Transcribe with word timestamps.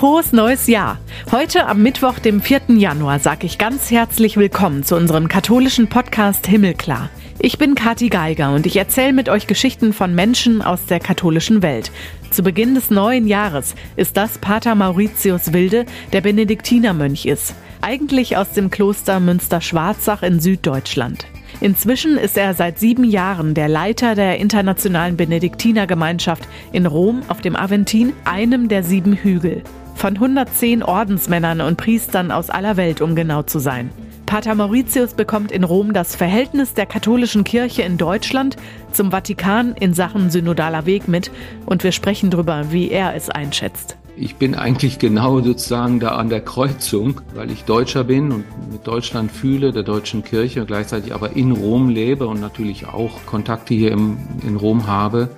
frohes 0.00 0.32
neues 0.32 0.66
Jahr. 0.66 0.98
Heute 1.30 1.66
am 1.66 1.82
Mittwoch, 1.82 2.18
dem 2.20 2.40
4. 2.40 2.62
Januar, 2.68 3.18
sage 3.18 3.44
ich 3.44 3.58
ganz 3.58 3.90
herzlich 3.90 4.38
willkommen 4.38 4.82
zu 4.82 4.96
unserem 4.96 5.28
katholischen 5.28 5.88
Podcast 5.88 6.46
Himmelklar. 6.46 7.10
Ich 7.38 7.58
bin 7.58 7.74
Kathi 7.74 8.08
Geiger 8.08 8.54
und 8.54 8.64
ich 8.64 8.78
erzähle 8.78 9.12
mit 9.12 9.28
euch 9.28 9.46
Geschichten 9.46 9.92
von 9.92 10.14
Menschen 10.14 10.62
aus 10.62 10.86
der 10.86 11.00
katholischen 11.00 11.60
Welt. 11.60 11.92
Zu 12.30 12.42
Beginn 12.42 12.74
des 12.74 12.88
neuen 12.88 13.26
Jahres 13.26 13.74
ist 13.96 14.16
das 14.16 14.38
Pater 14.38 14.74
Mauritius 14.74 15.52
Wilde, 15.52 15.84
der 16.14 16.22
Benediktinermönch 16.22 17.26
ist. 17.26 17.54
Eigentlich 17.82 18.38
aus 18.38 18.52
dem 18.52 18.70
Kloster 18.70 19.20
Münster-Schwarzach 19.20 20.22
in 20.22 20.40
Süddeutschland. 20.40 21.26
Inzwischen 21.60 22.16
ist 22.16 22.38
er 22.38 22.54
seit 22.54 22.78
sieben 22.78 23.04
Jahren 23.04 23.52
der 23.52 23.68
Leiter 23.68 24.14
der 24.14 24.38
internationalen 24.38 25.18
Benediktinergemeinschaft 25.18 26.48
in 26.72 26.86
Rom 26.86 27.20
auf 27.28 27.42
dem 27.42 27.54
Aventin, 27.54 28.14
einem 28.24 28.68
der 28.68 28.82
sieben 28.82 29.12
Hügel. 29.12 29.62
Von 29.94 30.14
110 30.14 30.82
Ordensmännern 30.82 31.60
und 31.60 31.76
Priestern 31.76 32.30
aus 32.30 32.50
aller 32.50 32.76
Welt, 32.76 33.00
um 33.00 33.14
genau 33.14 33.42
zu 33.42 33.58
sein. 33.58 33.90
Pater 34.30 34.54
Mauritius 34.54 35.14
bekommt 35.14 35.50
in 35.50 35.64
Rom 35.64 35.92
das 35.92 36.14
Verhältnis 36.14 36.72
der 36.72 36.86
katholischen 36.86 37.42
Kirche 37.42 37.82
in 37.82 37.98
Deutschland 37.98 38.56
zum 38.92 39.10
Vatikan 39.10 39.74
in 39.74 39.92
Sachen 39.92 40.30
synodaler 40.30 40.86
Weg 40.86 41.08
mit 41.08 41.32
und 41.66 41.82
wir 41.82 41.90
sprechen 41.90 42.30
darüber, 42.30 42.70
wie 42.70 42.90
er 42.90 43.16
es 43.16 43.28
einschätzt. 43.28 43.96
Ich 44.16 44.36
bin 44.36 44.54
eigentlich 44.54 44.98
genau 44.98 45.40
sozusagen 45.40 45.98
da 45.98 46.10
an 46.10 46.28
der 46.28 46.42
Kreuzung, 46.42 47.22
weil 47.34 47.50
ich 47.50 47.64
Deutscher 47.64 48.04
bin 48.04 48.30
und 48.30 48.44
mit 48.70 48.86
Deutschland 48.86 49.32
fühle, 49.32 49.72
der 49.72 49.82
deutschen 49.82 50.22
Kirche, 50.22 50.60
und 50.60 50.66
gleichzeitig 50.66 51.14
aber 51.14 51.34
in 51.36 51.52
Rom 51.52 51.88
lebe 51.88 52.26
und 52.26 52.40
natürlich 52.40 52.86
auch 52.86 53.24
Kontakte 53.26 53.74
hier 53.74 53.92
im, 53.92 54.18
in 54.46 54.56
Rom 54.56 54.86
habe. 54.86 55.30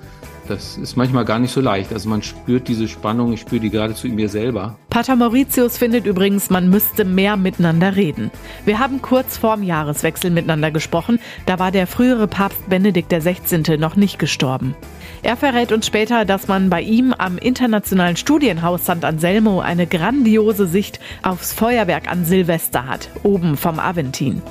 Das 0.47 0.77
ist 0.77 0.97
manchmal 0.97 1.25
gar 1.25 1.39
nicht 1.39 1.51
so 1.51 1.61
leicht. 1.61 1.93
Also 1.93 2.09
man 2.09 2.21
spürt 2.21 2.67
diese 2.67 2.87
Spannung, 2.87 3.33
ich 3.33 3.41
spüre 3.41 3.61
die 3.61 3.69
geradezu 3.69 4.07
in 4.07 4.15
mir 4.15 4.29
selber. 4.29 4.77
Pater 4.89 5.15
Mauritius 5.15 5.77
findet 5.77 6.05
übrigens, 6.05 6.49
man 6.49 6.69
müsste 6.69 7.05
mehr 7.05 7.37
miteinander 7.37 7.95
reden. 7.95 8.29
Wir 8.65 8.79
haben 8.79 9.01
kurz 9.01 9.37
vorm 9.37 9.63
Jahreswechsel 9.63 10.31
miteinander 10.31 10.71
gesprochen, 10.71 11.19
da 11.45 11.59
war 11.59 11.71
der 11.71 11.87
frühere 11.87 12.27
Papst 12.27 12.69
Benedikt 12.69 13.09
XVI. 13.09 13.77
noch 13.77 13.95
nicht 13.95 14.19
gestorben. 14.19 14.75
Er 15.21 15.37
verrät 15.37 15.71
uns 15.71 15.87
später, 15.87 16.25
dass 16.25 16.47
man 16.47 16.69
bei 16.69 16.81
ihm 16.81 17.13
am 17.17 17.37
internationalen 17.37 18.17
Studienhaus 18.17 18.83
St. 18.83 19.05
Anselmo 19.05 19.61
eine 19.61 19.87
grandiose 19.87 20.67
Sicht 20.67 20.99
aufs 21.21 21.53
Feuerwerk 21.53 22.11
an 22.11 22.25
Silvester 22.25 22.85
hat, 22.87 23.09
oben 23.23 23.55
vom 23.55 23.79
Aventin. 23.79 24.41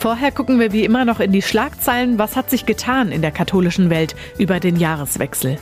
Vorher 0.00 0.32
gucken 0.32 0.58
wir 0.58 0.72
wie 0.72 0.86
immer 0.86 1.04
noch 1.04 1.20
in 1.20 1.30
die 1.30 1.42
Schlagzeilen. 1.42 2.18
Was 2.18 2.34
hat 2.34 2.48
sich 2.48 2.64
getan 2.64 3.12
in 3.12 3.20
der 3.20 3.32
katholischen 3.32 3.90
Welt 3.90 4.16
über 4.38 4.58
den 4.58 4.76
Jahreswechsel? 4.76 5.58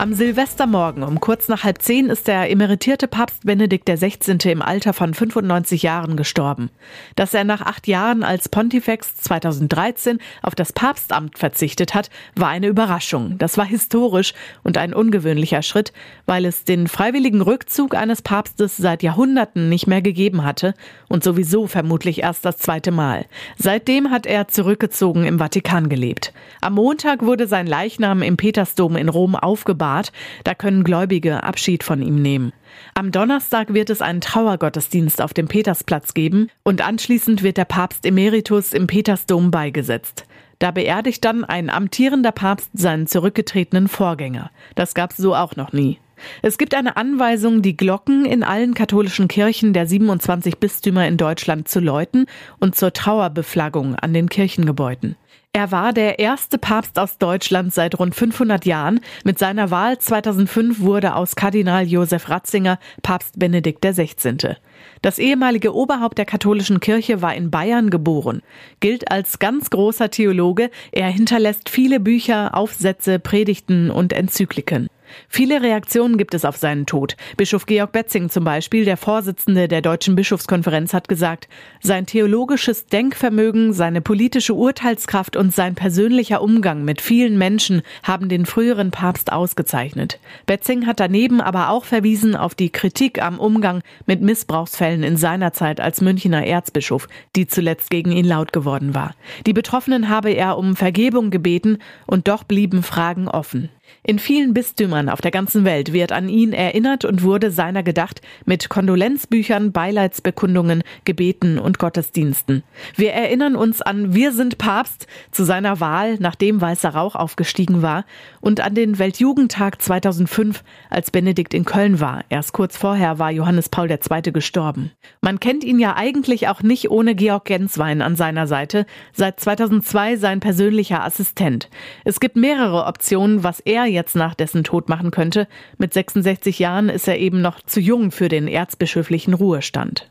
Am 0.00 0.14
Silvestermorgen 0.14 1.02
um 1.02 1.18
kurz 1.18 1.48
nach 1.48 1.64
halb 1.64 1.82
zehn 1.82 2.08
ist 2.08 2.28
der 2.28 2.50
emeritierte 2.50 3.08
Papst 3.08 3.44
Benedikt 3.44 3.88
XVI. 3.88 4.38
im 4.48 4.62
Alter 4.62 4.92
von 4.92 5.12
95 5.12 5.82
Jahren 5.82 6.16
gestorben. 6.16 6.70
Dass 7.16 7.34
er 7.34 7.42
nach 7.42 7.62
acht 7.62 7.88
Jahren 7.88 8.22
als 8.22 8.48
Pontifex 8.48 9.16
2013 9.16 10.20
auf 10.40 10.54
das 10.54 10.72
Papstamt 10.72 11.36
verzichtet 11.36 11.96
hat, 11.96 12.10
war 12.36 12.48
eine 12.48 12.68
Überraschung. 12.68 13.38
Das 13.38 13.58
war 13.58 13.64
historisch 13.64 14.34
und 14.62 14.78
ein 14.78 14.94
ungewöhnlicher 14.94 15.62
Schritt, 15.62 15.92
weil 16.26 16.44
es 16.44 16.62
den 16.62 16.86
freiwilligen 16.86 17.40
Rückzug 17.40 17.96
eines 17.96 18.22
Papstes 18.22 18.76
seit 18.76 19.02
Jahrhunderten 19.02 19.68
nicht 19.68 19.88
mehr 19.88 20.00
gegeben 20.00 20.44
hatte 20.44 20.74
und 21.08 21.24
sowieso 21.24 21.66
vermutlich 21.66 22.22
erst 22.22 22.44
das 22.44 22.58
zweite 22.58 22.92
Mal. 22.92 23.26
Seitdem 23.56 24.12
hat 24.12 24.26
er 24.26 24.46
zurückgezogen 24.46 25.24
im 25.24 25.38
Vatikan 25.40 25.88
gelebt. 25.88 26.32
Am 26.60 26.74
Montag 26.74 27.24
wurde 27.24 27.48
sein 27.48 27.66
Leichnam 27.66 28.22
im 28.22 28.36
Petersdom 28.36 28.94
in 28.94 29.08
Rom 29.08 29.34
aufgebahrt. 29.68 30.12
Da 30.44 30.54
können 30.54 30.84
Gläubige 30.84 31.42
Abschied 31.42 31.84
von 31.84 32.02
ihm 32.02 32.20
nehmen. 32.22 32.52
Am 32.94 33.12
Donnerstag 33.12 33.74
wird 33.74 33.90
es 33.90 34.00
einen 34.00 34.20
Trauergottesdienst 34.20 35.20
auf 35.20 35.34
dem 35.34 35.48
Petersplatz 35.48 36.14
geben 36.14 36.48
und 36.62 36.86
anschließend 36.86 37.42
wird 37.42 37.56
der 37.56 37.64
Papst 37.64 38.06
Emeritus 38.06 38.72
im 38.72 38.86
Petersdom 38.86 39.50
beigesetzt. 39.50 40.24
Da 40.58 40.70
beerdigt 40.70 41.24
dann 41.24 41.44
ein 41.44 41.70
amtierender 41.70 42.32
Papst 42.32 42.70
seinen 42.72 43.06
zurückgetretenen 43.06 43.88
Vorgänger. 43.88 44.50
Das 44.74 44.94
gab's 44.94 45.16
so 45.16 45.34
auch 45.34 45.54
noch 45.54 45.72
nie. 45.72 45.98
Es 46.42 46.58
gibt 46.58 46.74
eine 46.74 46.96
Anweisung, 46.96 47.62
die 47.62 47.76
Glocken 47.76 48.24
in 48.24 48.42
allen 48.42 48.74
katholischen 48.74 49.28
Kirchen 49.28 49.72
der 49.72 49.86
27 49.86 50.58
Bistümer 50.58 51.06
in 51.06 51.16
Deutschland 51.16 51.68
zu 51.68 51.78
läuten 51.78 52.26
und 52.58 52.74
zur 52.74 52.92
Trauerbeflaggung 52.92 53.94
an 53.94 54.12
den 54.12 54.28
Kirchengebäuden. 54.28 55.14
Er 55.54 55.72
war 55.72 55.92
der 55.92 56.18
erste 56.18 56.58
Papst 56.58 56.98
aus 56.98 57.18
Deutschland 57.18 57.72
seit 57.72 57.98
rund 57.98 58.14
500 58.14 58.66
Jahren. 58.66 59.00
Mit 59.24 59.38
seiner 59.38 59.70
Wahl 59.70 59.98
2005 59.98 60.80
wurde 60.80 61.16
aus 61.16 61.36
Kardinal 61.36 61.86
Josef 61.86 62.28
Ratzinger 62.28 62.78
Papst 63.02 63.38
Benedikt 63.38 63.82
XVI. 63.82 64.56
Das 65.02 65.18
ehemalige 65.18 65.74
Oberhaupt 65.74 66.18
der 66.18 66.26
katholischen 66.26 66.80
Kirche 66.80 67.22
war 67.22 67.34
in 67.34 67.50
Bayern 67.50 67.90
geboren, 67.90 68.42
gilt 68.80 69.10
als 69.10 69.38
ganz 69.38 69.70
großer 69.70 70.10
Theologe. 70.10 70.70
Er 70.92 71.08
hinterlässt 71.08 71.70
viele 71.70 71.98
Bücher, 71.98 72.54
Aufsätze, 72.54 73.18
Predigten 73.18 73.90
und 73.90 74.12
Enzykliken. 74.12 74.88
Viele 75.28 75.62
Reaktionen 75.62 76.18
gibt 76.18 76.34
es 76.34 76.44
auf 76.44 76.56
seinen 76.56 76.86
Tod. 76.86 77.16
Bischof 77.36 77.66
Georg 77.66 77.92
Betzing 77.92 78.30
zum 78.30 78.44
Beispiel, 78.44 78.84
der 78.84 78.96
Vorsitzende 78.96 79.68
der 79.68 79.82
Deutschen 79.82 80.14
Bischofskonferenz, 80.14 80.94
hat 80.94 81.08
gesagt, 81.08 81.48
sein 81.80 82.06
theologisches 82.06 82.86
Denkvermögen, 82.86 83.72
seine 83.72 84.00
politische 84.00 84.54
Urteilskraft 84.54 85.36
und 85.36 85.54
sein 85.54 85.74
persönlicher 85.74 86.42
Umgang 86.42 86.84
mit 86.84 87.00
vielen 87.00 87.38
Menschen 87.38 87.82
haben 88.02 88.28
den 88.28 88.46
früheren 88.46 88.90
Papst 88.90 89.32
ausgezeichnet. 89.32 90.18
Betzing 90.46 90.86
hat 90.86 91.00
daneben 91.00 91.40
aber 91.40 91.70
auch 91.70 91.84
verwiesen 91.84 92.36
auf 92.36 92.54
die 92.54 92.70
Kritik 92.70 93.22
am 93.22 93.38
Umgang 93.38 93.82
mit 94.06 94.22
Missbrauchsfällen 94.22 95.02
in 95.02 95.16
seiner 95.16 95.52
Zeit 95.52 95.80
als 95.80 96.00
Münchner 96.00 96.46
Erzbischof, 96.46 97.08
die 97.36 97.46
zuletzt 97.46 97.90
gegen 97.90 98.12
ihn 98.12 98.24
laut 98.24 98.52
geworden 98.52 98.94
war. 98.94 99.14
Die 99.46 99.52
Betroffenen 99.52 100.08
habe 100.08 100.30
er 100.30 100.58
um 100.58 100.76
Vergebung 100.76 101.30
gebeten 101.30 101.78
und 102.06 102.28
doch 102.28 102.44
blieben 102.44 102.82
Fragen 102.82 103.28
offen. 103.28 103.70
In 104.02 104.18
vielen 104.18 104.54
Bistümern 104.54 105.08
auf 105.08 105.20
der 105.20 105.30
ganzen 105.30 105.64
Welt 105.64 105.92
wird 105.92 106.12
an 106.12 106.28
ihn 106.28 106.52
erinnert 106.52 107.04
und 107.04 107.22
wurde 107.22 107.50
seiner 107.50 107.82
gedacht 107.82 108.22
mit 108.46 108.68
Kondolenzbüchern, 108.68 109.72
Beileidsbekundungen, 109.72 110.82
Gebeten 111.04 111.58
und 111.58 111.78
Gottesdiensten. 111.78 112.62
Wir 112.96 113.12
erinnern 113.12 113.56
uns 113.56 113.82
an 113.82 114.14
Wir 114.14 114.32
sind 114.32 114.58
Papst 114.58 115.06
zu 115.30 115.44
seiner 115.44 115.80
Wahl, 115.80 116.16
nachdem 116.20 116.60
weißer 116.60 116.90
Rauch 116.90 117.16
aufgestiegen 117.16 117.82
war, 117.82 118.04
und 118.40 118.60
an 118.60 118.74
den 118.74 118.98
Weltjugendtag 118.98 119.82
2005, 119.82 120.62
als 120.90 121.10
Benedikt 121.10 121.52
in 121.52 121.64
Köln 121.64 122.00
war. 122.00 122.24
Erst 122.28 122.52
kurz 122.52 122.76
vorher 122.76 123.18
war 123.18 123.30
Johannes 123.30 123.68
Paul 123.68 123.90
II. 123.90 124.32
gestorben. 124.32 124.92
Man 125.20 125.40
kennt 125.40 125.64
ihn 125.64 125.78
ja 125.78 125.96
eigentlich 125.96 126.48
auch 126.48 126.62
nicht 126.62 126.90
ohne 126.90 127.14
Georg 127.14 127.44
Genswein 127.44 128.00
an 128.02 128.16
seiner 128.16 128.46
Seite, 128.46 128.86
seit 129.12 129.40
2002 129.40 130.16
sein 130.16 130.40
persönlicher 130.40 131.04
Assistent. 131.04 131.68
Es 132.04 132.20
gibt 132.20 132.36
mehrere 132.36 132.86
Optionen, 132.86 133.44
was 133.44 133.60
er 133.60 133.77
jetzt 133.84 134.16
nach 134.16 134.34
dessen 134.34 134.64
Tod 134.64 134.88
machen 134.88 135.10
könnte. 135.10 135.48
Mit 135.76 135.92
66 135.92 136.58
Jahren 136.58 136.88
ist 136.88 137.08
er 137.08 137.18
eben 137.18 137.40
noch 137.40 137.60
zu 137.62 137.80
jung 137.80 138.10
für 138.10 138.28
den 138.28 138.48
erzbischöflichen 138.48 139.34
Ruhestand. 139.34 140.08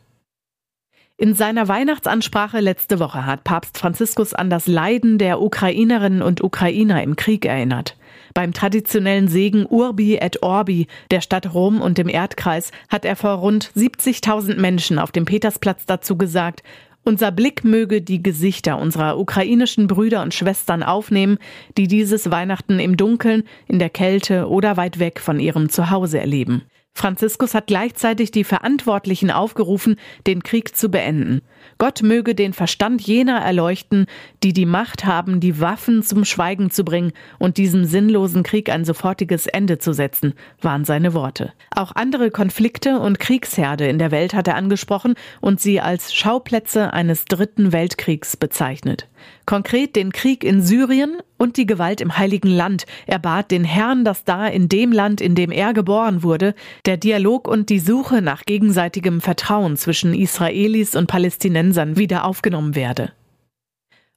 In 1.19 1.33
seiner 1.33 1.67
Weihnachtsansprache 1.67 2.59
letzte 2.59 3.00
Woche 3.00 3.25
hat 3.25 3.44
Papst 3.44 3.79
Franziskus 3.79 4.35
an 4.35 4.51
das 4.51 4.67
Leiden 4.67 5.17
der 5.17 5.41
Ukrainerinnen 5.41 6.22
und 6.22 6.44
Ukrainer 6.44 7.01
im 7.01 7.16
Krieg 7.16 7.44
erinnert. 7.44 7.97
Beim 8.35 8.53
traditionellen 8.53 9.28
Segen 9.28 9.66
Urbi 9.66 10.17
et 10.17 10.44
Orbi 10.44 10.85
der 11.09 11.22
Stadt 11.22 11.55
Rom 11.55 11.81
und 11.81 11.97
dem 11.97 12.08
Erdkreis 12.08 12.70
hat 12.87 13.03
er 13.03 13.16
vor 13.16 13.31
rund 13.31 13.72
70.000 13.75 14.59
Menschen 14.59 14.99
auf 14.99 15.11
dem 15.11 15.25
Petersplatz 15.25 15.87
dazu 15.87 16.17
gesagt, 16.17 16.61
unser 17.08 17.32
Blick 17.32 17.64
möge 17.64 18.02
die 18.02 18.22
Gesichter 18.22 18.78
unserer 18.78 19.18
ukrainischen 19.18 19.88
Brüder 19.88 20.22
und 20.22 20.34
Schwestern 20.34 20.84
aufnehmen, 20.84 21.38
die 21.78 21.88
dieses 21.88 22.30
Weihnachten 22.32 22.80
im 22.80 22.98
Dunkeln, 22.98 23.44
in 23.66 23.80
der 23.80 23.90
Kälte 23.90 24.50
oder 24.50 24.76
weit 24.76 25.00
weg 25.00 25.22
von 25.22 25.40
ihrem 25.40 25.70
Zuhause 25.70 26.20
erleben. 26.20 26.64
Franziskus 26.94 27.54
hat 27.54 27.68
gleichzeitig 27.68 28.32
die 28.32 28.44
Verantwortlichen 28.44 29.32
aufgerufen, 29.32 29.96
den 30.26 30.44
Krieg 30.44 30.76
zu 30.76 30.90
beenden. 30.90 31.42
Gott 31.78 32.02
möge 32.02 32.35
den 32.35 32.53
Verstand 32.53 33.02
jener 33.02 33.40
erleuchten, 33.40 34.05
die 34.43 34.53
die 34.53 34.66
Macht 34.66 35.05
haben, 35.05 35.40
die 35.40 35.59
Waffen 35.59 36.03
zum 36.03 36.25
Schweigen 36.25 36.72
zu 36.72 36.84
bringen 36.84 37.11
und 37.40 37.58
diesem 37.58 37.85
sinnlosen 37.85 38.43
Krieg 38.43 38.69
ein 38.69 38.85
sofortiges 38.85 39.47
Ende 39.47 39.78
zu 39.78 39.93
setzen, 39.93 40.34
waren 40.61 40.85
seine 40.85 41.14
Worte. 41.14 41.53
Auch 41.75 41.93
andere 41.96 42.31
Konflikte 42.31 42.99
und 42.99 43.19
Kriegsherde 43.19 43.87
in 43.87 43.99
der 43.99 44.11
Welt 44.11 44.34
hat 44.34 44.47
er 44.47 44.55
angesprochen 44.55 45.16
und 45.41 45.59
sie 45.59 45.81
als 45.81 46.14
Schauplätze 46.14 46.93
eines 46.93 47.25
dritten 47.25 47.72
Weltkriegs 47.72 48.37
bezeichnet. 48.37 49.08
Konkret 49.46 49.96
den 49.96 50.11
Krieg 50.11 50.43
in 50.43 50.61
Syrien 50.61 51.17
und 51.37 51.58
die 51.58 51.66
Gewalt 51.66 52.02
im 52.02 52.17
Heiligen 52.17 52.49
Land. 52.49 52.85
Er 53.08 53.20
bat 53.20 53.52
den 53.52 53.63
Herrn, 53.63 54.05
dass 54.05 54.23
da 54.23 54.47
in 54.47 54.70
dem 54.70 54.91
Land, 54.91 55.22
in 55.22 55.35
dem 55.35 55.52
er 55.52 55.73
geboren 55.73 56.23
wurde, 56.23 56.53
der 56.85 56.97
Dialog 56.97 57.47
und 57.47 57.70
die 57.70 57.79
Suche 57.79 58.22
nach 58.22 58.43
gegenseitigem 58.43 59.22
Vertrauen 59.22 59.75
zwischen 59.75 60.13
Israelis 60.13 60.96
und 60.96 61.08
Palästinensern 61.08 61.57
wieder 61.98 62.26
aufgenommen 62.26 62.76
werde. 62.76 63.12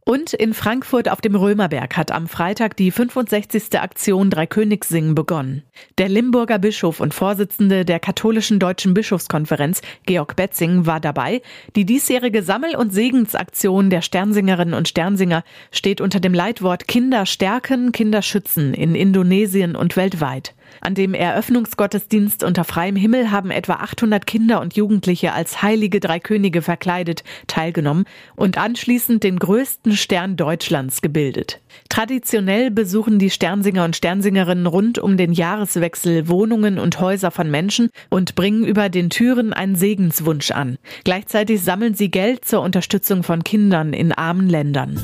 Und 0.05 0.33
in 0.33 0.55
Frankfurt 0.55 1.09
auf 1.09 1.21
dem 1.21 1.37
Römerberg 1.37 1.97
hat 1.97 2.11
am 2.11 2.27
Freitag 2.27 2.77
die 2.77 2.91
65. 2.91 3.79
Aktion 3.79 4.31
Dreikönigssingen 4.31 5.15
begonnen. 5.15 5.63
Der 5.99 6.09
Limburger 6.09 6.59
Bischof 6.59 7.01
und 7.01 7.13
Vorsitzende 7.15 7.85
der 7.85 8.01
katholischen 8.01 8.59
deutschen 8.59 8.95
Bischofskonferenz, 8.95 9.83
Georg 10.07 10.37
Betzing, 10.37 10.87
war 10.87 11.01
dabei. 11.01 11.43
Die 11.77 11.85
diesjährige 11.85 12.43
Sammel- 12.43 12.77
und 12.77 12.93
Segensaktion 12.93 13.91
der 13.91 14.03
Sternsingerinnen 14.03 14.75
und 14.75 14.89
Sternsinger 14.89 15.45
steht 15.71 16.01
unter 16.01 16.19
dem 16.19 16.35
Leitwort 16.35 16.89
Kinder 16.89 17.27
stärken, 17.27 17.93
Kinder 17.93 18.23
schützen 18.23 18.75
in 18.75 18.95
Indonesien 18.95 19.77
und 19.77 19.97
weltweit. 19.97 20.55
An 20.81 20.94
dem 20.94 21.14
Eröffnungsgottesdienst 21.14 22.44
unter 22.44 22.64
freiem 22.64 22.96
Himmel 22.96 23.31
haben 23.31 23.50
etwa 23.50 23.75
800 23.75 24.26
Kinder 24.26 24.61
und 24.61 24.75
Jugendliche 24.75 25.32
als 25.32 25.62
heilige 25.62 26.00
drei 26.00 26.20
Könige 26.20 26.62
verkleidet 26.62 27.25
teilgenommen 27.46 28.05
und 28.37 28.58
anschließend 28.58 29.25
den 29.25 29.38
größten 29.38 29.93
Stern 29.93 30.37
Deutschlands 30.37 31.02
gebildet. 31.02 31.61
Traditionell 31.88 32.70
besuchen 32.70 33.19
die 33.19 33.31
Sternsinger 33.31 33.84
und 33.84 33.96
Sternsingerinnen 33.96 34.67
rund 34.67 34.99
um 34.99 35.17
den 35.17 35.32
Jahreswechsel 35.32 36.28
Wohnungen 36.28 36.78
und 36.78 37.00
Häuser 37.00 37.31
von 37.31 37.50
Menschen 37.50 37.90
und 38.08 38.34
bringen 38.34 38.64
über 38.64 38.88
den 38.88 39.11
Türen 39.11 39.52
einen 39.52 39.76
Segenswunsch 39.76 40.50
an. 40.50 40.78
Gleichzeitig 41.05 41.62
sammeln 41.62 41.94
sie 41.94 42.11
Geld 42.11 42.44
zur 42.44 42.62
Unterstützung 42.62 43.22
von 43.22 43.44
Kindern 43.44 43.93
in 43.93 44.12
armen 44.12 44.49
Ländern. 44.49 44.99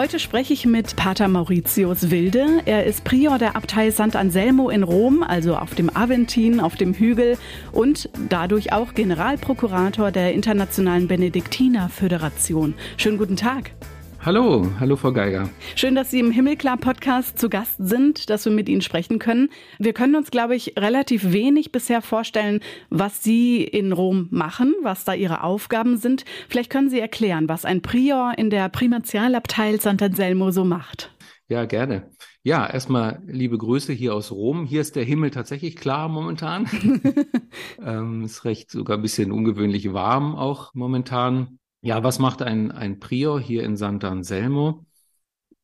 Heute 0.00 0.18
spreche 0.18 0.54
ich 0.54 0.64
mit 0.64 0.96
Pater 0.96 1.28
Mauritius 1.28 2.10
Wilde. 2.10 2.62
Er 2.64 2.86
ist 2.86 3.04
Prior 3.04 3.36
der 3.36 3.54
Abtei 3.54 3.90
Sant 3.90 4.16
Anselmo 4.16 4.70
in 4.70 4.82
Rom, 4.82 5.22
also 5.22 5.56
auf 5.56 5.74
dem 5.74 5.94
Aventin, 5.94 6.58
auf 6.58 6.74
dem 6.74 6.94
Hügel 6.94 7.36
und 7.70 8.08
dadurch 8.30 8.72
auch 8.72 8.94
Generalprokurator 8.94 10.10
der 10.10 10.32
Internationalen 10.32 11.06
Benediktiner 11.06 11.90
Föderation. 11.90 12.72
Schönen 12.96 13.18
guten 13.18 13.36
Tag. 13.36 13.72
Hallo, 14.22 14.70
hallo 14.78 14.96
Frau 14.96 15.12
Geiger. 15.14 15.48
Schön, 15.76 15.94
dass 15.94 16.10
Sie 16.10 16.20
im 16.20 16.30
Himmelklar-Podcast 16.30 17.38
zu 17.38 17.48
Gast 17.48 17.76
sind, 17.78 18.28
dass 18.28 18.44
wir 18.44 18.52
mit 18.52 18.68
Ihnen 18.68 18.82
sprechen 18.82 19.18
können. 19.18 19.48
Wir 19.78 19.94
können 19.94 20.14
uns, 20.14 20.30
glaube 20.30 20.54
ich, 20.54 20.74
relativ 20.78 21.32
wenig 21.32 21.72
bisher 21.72 22.02
vorstellen, 22.02 22.60
was 22.90 23.24
Sie 23.24 23.64
in 23.64 23.92
Rom 23.92 24.28
machen, 24.30 24.74
was 24.82 25.04
da 25.04 25.14
Ihre 25.14 25.42
Aufgaben 25.42 25.96
sind. 25.96 26.26
Vielleicht 26.50 26.68
können 26.68 26.90
Sie 26.90 27.00
erklären, 27.00 27.48
was 27.48 27.64
ein 27.64 27.80
Prior 27.80 28.34
in 28.36 28.50
der 28.50 28.68
Primatialabtei 28.68 29.76
Sant'Anselmo 29.76 30.52
so 30.52 30.66
macht. 30.66 31.10
Ja, 31.48 31.64
gerne. 31.64 32.10
Ja, 32.42 32.66
erstmal 32.68 33.22
liebe 33.26 33.56
Grüße 33.56 33.94
hier 33.94 34.14
aus 34.14 34.32
Rom. 34.32 34.66
Hier 34.66 34.82
ist 34.82 34.96
der 34.96 35.04
Himmel 35.04 35.30
tatsächlich 35.30 35.76
klar 35.76 36.10
momentan. 36.10 36.68
ähm, 37.82 38.24
ist 38.24 38.44
recht 38.44 38.70
sogar 38.70 38.98
ein 38.98 39.02
bisschen 39.02 39.32
ungewöhnlich 39.32 39.94
warm 39.94 40.34
auch 40.36 40.74
momentan. 40.74 41.58
Ja, 41.82 42.02
was 42.02 42.18
macht 42.18 42.42
ein, 42.42 42.70
ein 42.72 43.00
Prior 43.00 43.40
hier 43.40 43.64
in 43.64 43.76
Sant'Anselmo? 43.76 44.84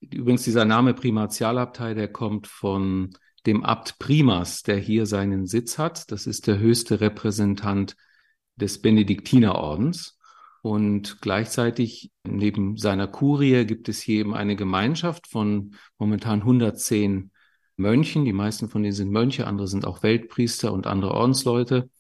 Übrigens, 0.01 0.45
dieser 0.45 0.65
Name 0.65 0.95
Primatialabtei, 0.95 1.95
der 1.95 2.09
kommt 2.09 2.47
von 2.47 3.11
dem 3.45 3.65
Abt 3.65 3.99
Primas, 3.99 4.63
der 4.63 4.79
hier 4.79 5.07
seinen 5.07 5.47
Sitz 5.47 5.79
hat. 5.79 6.11
Das 6.11 6.27
ist 6.27 6.47
der 6.47 6.59
höchste 6.59 7.01
Repräsentant 7.01 7.97
des 8.57 8.81
Benediktinerordens. 8.81 10.19
Und 10.63 11.21
gleichzeitig 11.21 12.11
neben 12.25 12.77
seiner 12.77 13.07
Kurie 13.07 13.65
gibt 13.67 13.89
es 13.89 14.01
hier 14.01 14.21
eben 14.21 14.35
eine 14.35 14.57
Gemeinschaft 14.57 15.29
von 15.29 15.77
momentan 15.99 16.41
110 16.41 17.31
Mönchen. 17.77 18.25
Die 18.25 18.33
meisten 18.33 18.69
von 18.69 18.83
denen 18.83 18.95
sind 18.95 19.13
Mönche, 19.13 19.47
andere 19.47 19.69
sind 19.69 19.85
auch 19.85 20.03
Weltpriester 20.03 20.73
und 20.73 20.87
andere 20.87 21.13
Ordensleute, 21.13 21.91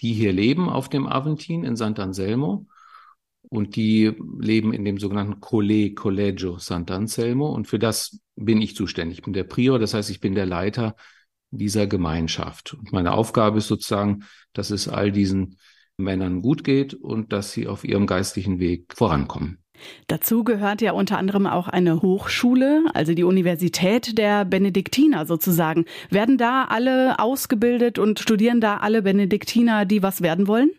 die 0.00 0.14
hier 0.14 0.32
leben 0.32 0.68
auf 0.68 0.88
dem 0.88 1.06
Aventin 1.06 1.64
in 1.64 1.74
Sant'Anselmo. 1.74 2.66
Und 3.50 3.76
die 3.76 4.12
leben 4.38 4.72
in 4.72 4.84
dem 4.84 4.98
sogenannten 4.98 5.40
Colle, 5.40 5.94
Collegio 5.94 6.56
Sant'Anselmo. 6.56 7.48
Und 7.50 7.66
für 7.66 7.78
das 7.78 8.20
bin 8.36 8.60
ich 8.60 8.76
zuständig. 8.76 9.18
Ich 9.18 9.24
bin 9.24 9.32
der 9.32 9.44
Prior, 9.44 9.78
das 9.78 9.94
heißt, 9.94 10.10
ich 10.10 10.20
bin 10.20 10.34
der 10.34 10.46
Leiter 10.46 10.96
dieser 11.50 11.86
Gemeinschaft. 11.86 12.74
Und 12.74 12.92
meine 12.92 13.12
Aufgabe 13.12 13.58
ist 13.58 13.68
sozusagen, 13.68 14.24
dass 14.52 14.70
es 14.70 14.86
all 14.86 15.12
diesen 15.12 15.56
Männern 15.96 16.42
gut 16.42 16.62
geht 16.62 16.94
und 16.94 17.32
dass 17.32 17.52
sie 17.52 17.66
auf 17.66 17.84
ihrem 17.84 18.06
geistlichen 18.06 18.60
Weg 18.60 18.94
vorankommen. 18.94 19.58
Dazu 20.08 20.44
gehört 20.44 20.80
ja 20.80 20.92
unter 20.92 21.18
anderem 21.18 21.46
auch 21.46 21.68
eine 21.68 22.02
Hochschule, 22.02 22.84
also 22.94 23.14
die 23.14 23.24
Universität 23.24 24.18
der 24.18 24.44
Benediktiner 24.44 25.26
sozusagen. 25.26 25.84
Werden 26.10 26.36
da 26.36 26.64
alle 26.64 27.18
ausgebildet 27.18 27.98
und 27.98 28.18
studieren 28.18 28.60
da 28.60 28.78
alle 28.78 29.02
Benediktiner, 29.02 29.84
die 29.84 30.02
was 30.02 30.20
werden 30.20 30.48
wollen? 30.48 30.70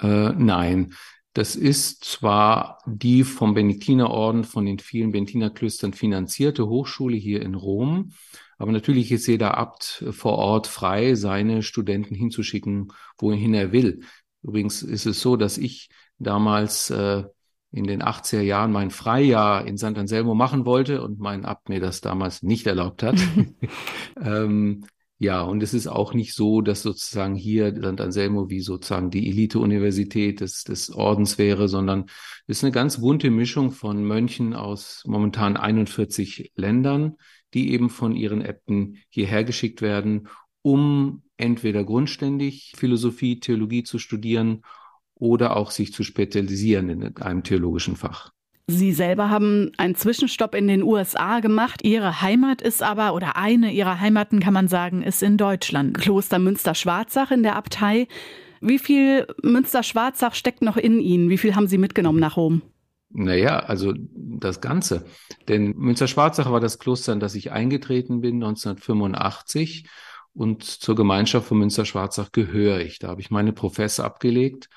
Äh, 0.00 0.32
nein, 0.36 0.92
das 1.32 1.56
ist 1.56 2.04
zwar 2.04 2.78
die 2.86 3.24
vom 3.24 3.54
Benediktinerorden, 3.54 4.44
von 4.44 4.66
den 4.66 4.78
vielen 4.78 5.12
Benediktinerklöstern 5.12 5.92
finanzierte 5.92 6.68
Hochschule 6.68 7.16
hier 7.16 7.42
in 7.42 7.54
Rom, 7.54 8.12
aber 8.58 8.72
natürlich 8.72 9.10
ist 9.10 9.26
jeder 9.26 9.56
Abt 9.56 10.04
vor 10.10 10.38
Ort 10.38 10.66
frei, 10.66 11.14
seine 11.14 11.62
Studenten 11.62 12.14
hinzuschicken, 12.14 12.92
wohin 13.18 13.54
er 13.54 13.72
will. 13.72 14.02
Übrigens 14.42 14.82
ist 14.82 15.06
es 15.06 15.20
so, 15.20 15.36
dass 15.36 15.58
ich 15.58 15.88
damals 16.18 16.90
äh, 16.90 17.24
in 17.72 17.84
den 17.84 18.02
80er 18.02 18.42
Jahren 18.42 18.70
mein 18.70 18.90
Freijahr 18.90 19.66
in 19.66 19.78
St. 19.78 19.96
Anselmo 19.96 20.34
machen 20.34 20.66
wollte 20.66 21.02
und 21.02 21.18
mein 21.18 21.44
Abt 21.44 21.70
mir 21.70 21.80
das 21.80 22.02
damals 22.02 22.42
nicht 22.42 22.66
erlaubt 22.66 23.02
hat. 23.02 23.16
ähm, 24.22 24.84
ja, 25.22 25.40
und 25.42 25.62
es 25.62 25.72
ist 25.72 25.86
auch 25.86 26.14
nicht 26.14 26.34
so, 26.34 26.62
dass 26.62 26.82
sozusagen 26.82 27.36
hier 27.36 27.72
St. 27.76 28.00
Anselmo 28.00 28.50
wie 28.50 28.58
sozusagen 28.58 29.12
die 29.12 29.28
Elite-Universität 29.30 30.40
des, 30.40 30.64
des 30.64 30.90
Ordens 30.90 31.38
wäre, 31.38 31.68
sondern 31.68 32.06
es 32.48 32.58
ist 32.58 32.64
eine 32.64 32.72
ganz 32.72 33.00
bunte 33.00 33.30
Mischung 33.30 33.70
von 33.70 34.02
Mönchen 34.02 34.52
aus 34.52 35.04
momentan 35.06 35.56
41 35.56 36.50
Ländern, 36.56 37.18
die 37.54 37.70
eben 37.70 37.88
von 37.88 38.16
ihren 38.16 38.40
Äbten 38.40 38.98
hierher 39.10 39.44
geschickt 39.44 39.80
werden, 39.80 40.26
um 40.60 41.22
entweder 41.36 41.84
grundständig 41.84 42.72
Philosophie, 42.74 43.38
Theologie 43.38 43.84
zu 43.84 44.00
studieren 44.00 44.62
oder 45.14 45.56
auch 45.56 45.70
sich 45.70 45.92
zu 45.92 46.02
spezialisieren 46.02 46.88
in 46.88 47.16
einem 47.18 47.44
theologischen 47.44 47.94
Fach. 47.94 48.32
Sie 48.68 48.92
selber 48.92 49.28
haben 49.28 49.72
einen 49.76 49.94
Zwischenstopp 49.96 50.54
in 50.54 50.68
den 50.68 50.82
USA 50.82 51.40
gemacht. 51.40 51.80
Ihre 51.84 52.22
Heimat 52.22 52.62
ist 52.62 52.82
aber, 52.82 53.14
oder 53.14 53.36
eine 53.36 53.72
Ihrer 53.72 54.00
Heimaten 54.00 54.40
kann 54.40 54.54
man 54.54 54.68
sagen, 54.68 55.02
ist 55.02 55.22
in 55.22 55.36
Deutschland. 55.36 55.98
Kloster 55.98 56.38
Münster-Schwarzach 56.38 57.30
in 57.32 57.42
der 57.42 57.56
Abtei. 57.56 58.06
Wie 58.60 58.78
viel 58.78 59.26
Münster-Schwarzach 59.42 60.34
steckt 60.34 60.62
noch 60.62 60.76
in 60.76 61.00
Ihnen? 61.00 61.28
Wie 61.28 61.38
viel 61.38 61.56
haben 61.56 61.66
Sie 61.66 61.78
mitgenommen 61.78 62.20
nach 62.20 62.36
Rom? 62.36 62.62
Naja, 63.10 63.58
also 63.58 63.92
das 63.96 64.60
Ganze. 64.60 65.04
Denn 65.48 65.74
Münster-Schwarzach 65.76 66.50
war 66.50 66.60
das 66.60 66.78
Kloster, 66.78 67.12
in 67.12 67.20
das 67.20 67.34
ich 67.34 67.50
eingetreten 67.50 68.20
bin, 68.20 68.36
1985. 68.36 69.88
Und 70.34 70.62
zur 70.62 70.94
Gemeinschaft 70.94 71.48
von 71.48 71.58
Münster-Schwarzach 71.58 72.30
gehöre 72.32 72.80
ich. 72.80 73.00
Da 73.00 73.08
habe 73.08 73.20
ich 73.20 73.30
meine 73.30 73.52
Professe 73.52 74.04
abgelegt. 74.04 74.68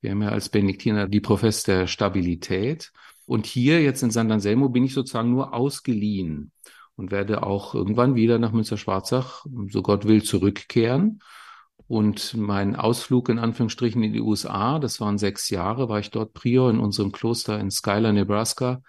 Wir 0.00 0.10
haben 0.10 0.22
ja 0.22 0.28
als 0.28 0.48
Benediktiner 0.48 1.08
die 1.08 1.20
Profess 1.20 1.64
der 1.64 1.86
Stabilität. 1.86 2.92
Und 3.26 3.46
hier 3.46 3.82
jetzt 3.82 4.02
in 4.02 4.10
St. 4.10 4.18
Anselmo 4.18 4.68
bin 4.68 4.84
ich 4.84 4.94
sozusagen 4.94 5.30
nur 5.30 5.54
ausgeliehen 5.54 6.52
und 6.96 7.10
werde 7.10 7.42
auch 7.42 7.74
irgendwann 7.74 8.14
wieder 8.14 8.38
nach 8.38 8.52
Münster-Schwarzach, 8.52 9.46
so 9.68 9.82
Gott 9.82 10.06
will, 10.06 10.22
zurückkehren. 10.22 11.20
Und 11.86 12.34
mein 12.36 12.76
Ausflug 12.76 13.28
in 13.28 13.38
Anführungsstrichen 13.38 14.02
in 14.02 14.12
die 14.12 14.20
USA, 14.20 14.78
das 14.78 15.00
waren 15.00 15.18
sechs 15.18 15.50
Jahre, 15.50 15.88
war 15.88 15.98
ich 15.98 16.10
dort 16.10 16.32
Prior 16.32 16.70
in 16.70 16.78
unserem 16.78 17.12
Kloster 17.12 17.58
in 17.58 17.70
Schuyler, 17.70 18.12
Nebraska. 18.12 18.82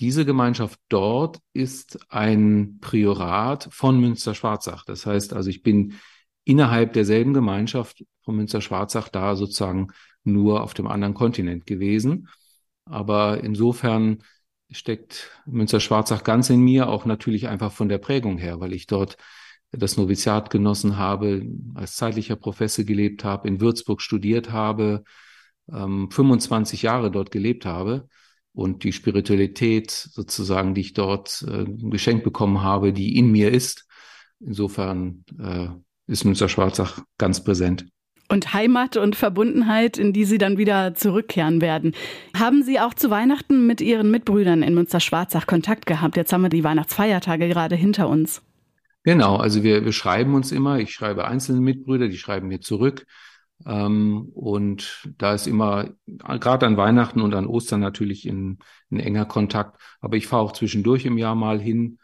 Diese 0.00 0.24
Gemeinschaft 0.24 0.78
dort 0.88 1.38
ist 1.52 1.98
ein 2.08 2.78
Priorat 2.80 3.68
von 3.70 4.00
Münster-Schwarzach. 4.00 4.84
Das 4.84 5.06
heißt 5.06 5.32
also, 5.32 5.50
ich 5.50 5.62
bin 5.62 5.94
innerhalb 6.44 6.92
derselben 6.92 7.34
Gemeinschaft 7.34 8.04
von 8.22 8.36
Münster-Schwarzach 8.36 9.08
da 9.08 9.36
sozusagen 9.36 9.88
nur 10.22 10.62
auf 10.62 10.74
dem 10.74 10.86
anderen 10.86 11.14
Kontinent 11.14 11.66
gewesen. 11.66 12.28
Aber 12.86 13.42
insofern 13.42 14.22
steckt 14.70 15.30
Münster-Schwarzach 15.46 16.24
ganz 16.24 16.50
in 16.50 16.60
mir, 16.60 16.88
auch 16.88 17.04
natürlich 17.04 17.48
einfach 17.48 17.72
von 17.72 17.88
der 17.88 17.98
Prägung 17.98 18.38
her, 18.38 18.60
weil 18.60 18.72
ich 18.72 18.86
dort 18.86 19.16
das 19.70 19.96
Noviziat 19.96 20.50
genossen 20.50 20.98
habe, 20.98 21.42
als 21.74 21.96
zeitlicher 21.96 22.36
Professor 22.36 22.84
gelebt 22.84 23.24
habe, 23.24 23.48
in 23.48 23.60
Würzburg 23.60 24.00
studiert 24.00 24.52
habe, 24.52 25.04
ähm, 25.72 26.10
25 26.10 26.82
Jahre 26.82 27.10
dort 27.10 27.30
gelebt 27.30 27.66
habe 27.66 28.08
und 28.52 28.84
die 28.84 28.92
Spiritualität 28.92 29.90
sozusagen, 29.90 30.74
die 30.74 30.82
ich 30.82 30.92
dort 30.92 31.44
äh, 31.48 31.64
geschenkt 31.64 32.24
bekommen 32.24 32.62
habe, 32.62 32.92
die 32.92 33.16
in 33.16 33.30
mir 33.30 33.50
ist. 33.50 33.86
Insofern 34.40 35.24
äh, 35.38 35.68
ist 36.06 36.24
Münster-Schwarzach 36.24 37.00
ganz 37.18 37.42
präsent. 37.42 37.86
Und 38.28 38.54
Heimat 38.54 38.96
und 38.96 39.16
Verbundenheit, 39.16 39.98
in 39.98 40.12
die 40.12 40.24
Sie 40.24 40.38
dann 40.38 40.56
wieder 40.56 40.94
zurückkehren 40.94 41.60
werden. 41.60 41.94
Haben 42.36 42.62
Sie 42.62 42.80
auch 42.80 42.94
zu 42.94 43.10
Weihnachten 43.10 43.66
mit 43.66 43.80
Ihren 43.80 44.10
Mitbrüdern 44.10 44.62
in 44.62 44.74
Münster-Schwarzach 44.74 45.46
Kontakt 45.46 45.86
gehabt? 45.86 46.16
Jetzt 46.16 46.32
haben 46.32 46.42
wir 46.42 46.48
die 46.48 46.64
Weihnachtsfeiertage 46.64 47.48
gerade 47.48 47.76
hinter 47.76 48.08
uns. 48.08 48.42
Genau, 49.04 49.36
also 49.36 49.62
wir, 49.62 49.84
wir 49.84 49.92
schreiben 49.92 50.34
uns 50.34 50.50
immer. 50.50 50.78
Ich 50.78 50.92
schreibe 50.94 51.26
einzelne 51.26 51.60
Mitbrüder, 51.60 52.08
die 52.08 52.16
schreiben 52.16 52.48
mir 52.48 52.60
zurück. 52.60 53.04
Ähm, 53.66 54.30
und 54.34 55.08
da 55.18 55.34
ist 55.34 55.46
immer, 55.46 55.90
gerade 56.06 56.66
an 56.66 56.76
Weihnachten 56.76 57.20
und 57.20 57.34
an 57.34 57.46
Ostern 57.46 57.80
natürlich 57.80 58.26
in, 58.26 58.58
in 58.90 59.00
enger 59.00 59.26
Kontakt. 59.26 59.80
Aber 60.00 60.16
ich 60.16 60.26
fahre 60.26 60.42
auch 60.42 60.52
zwischendurch 60.52 61.04
im 61.04 61.18
Jahr 61.18 61.34
mal 61.34 61.60
hin. 61.60 61.98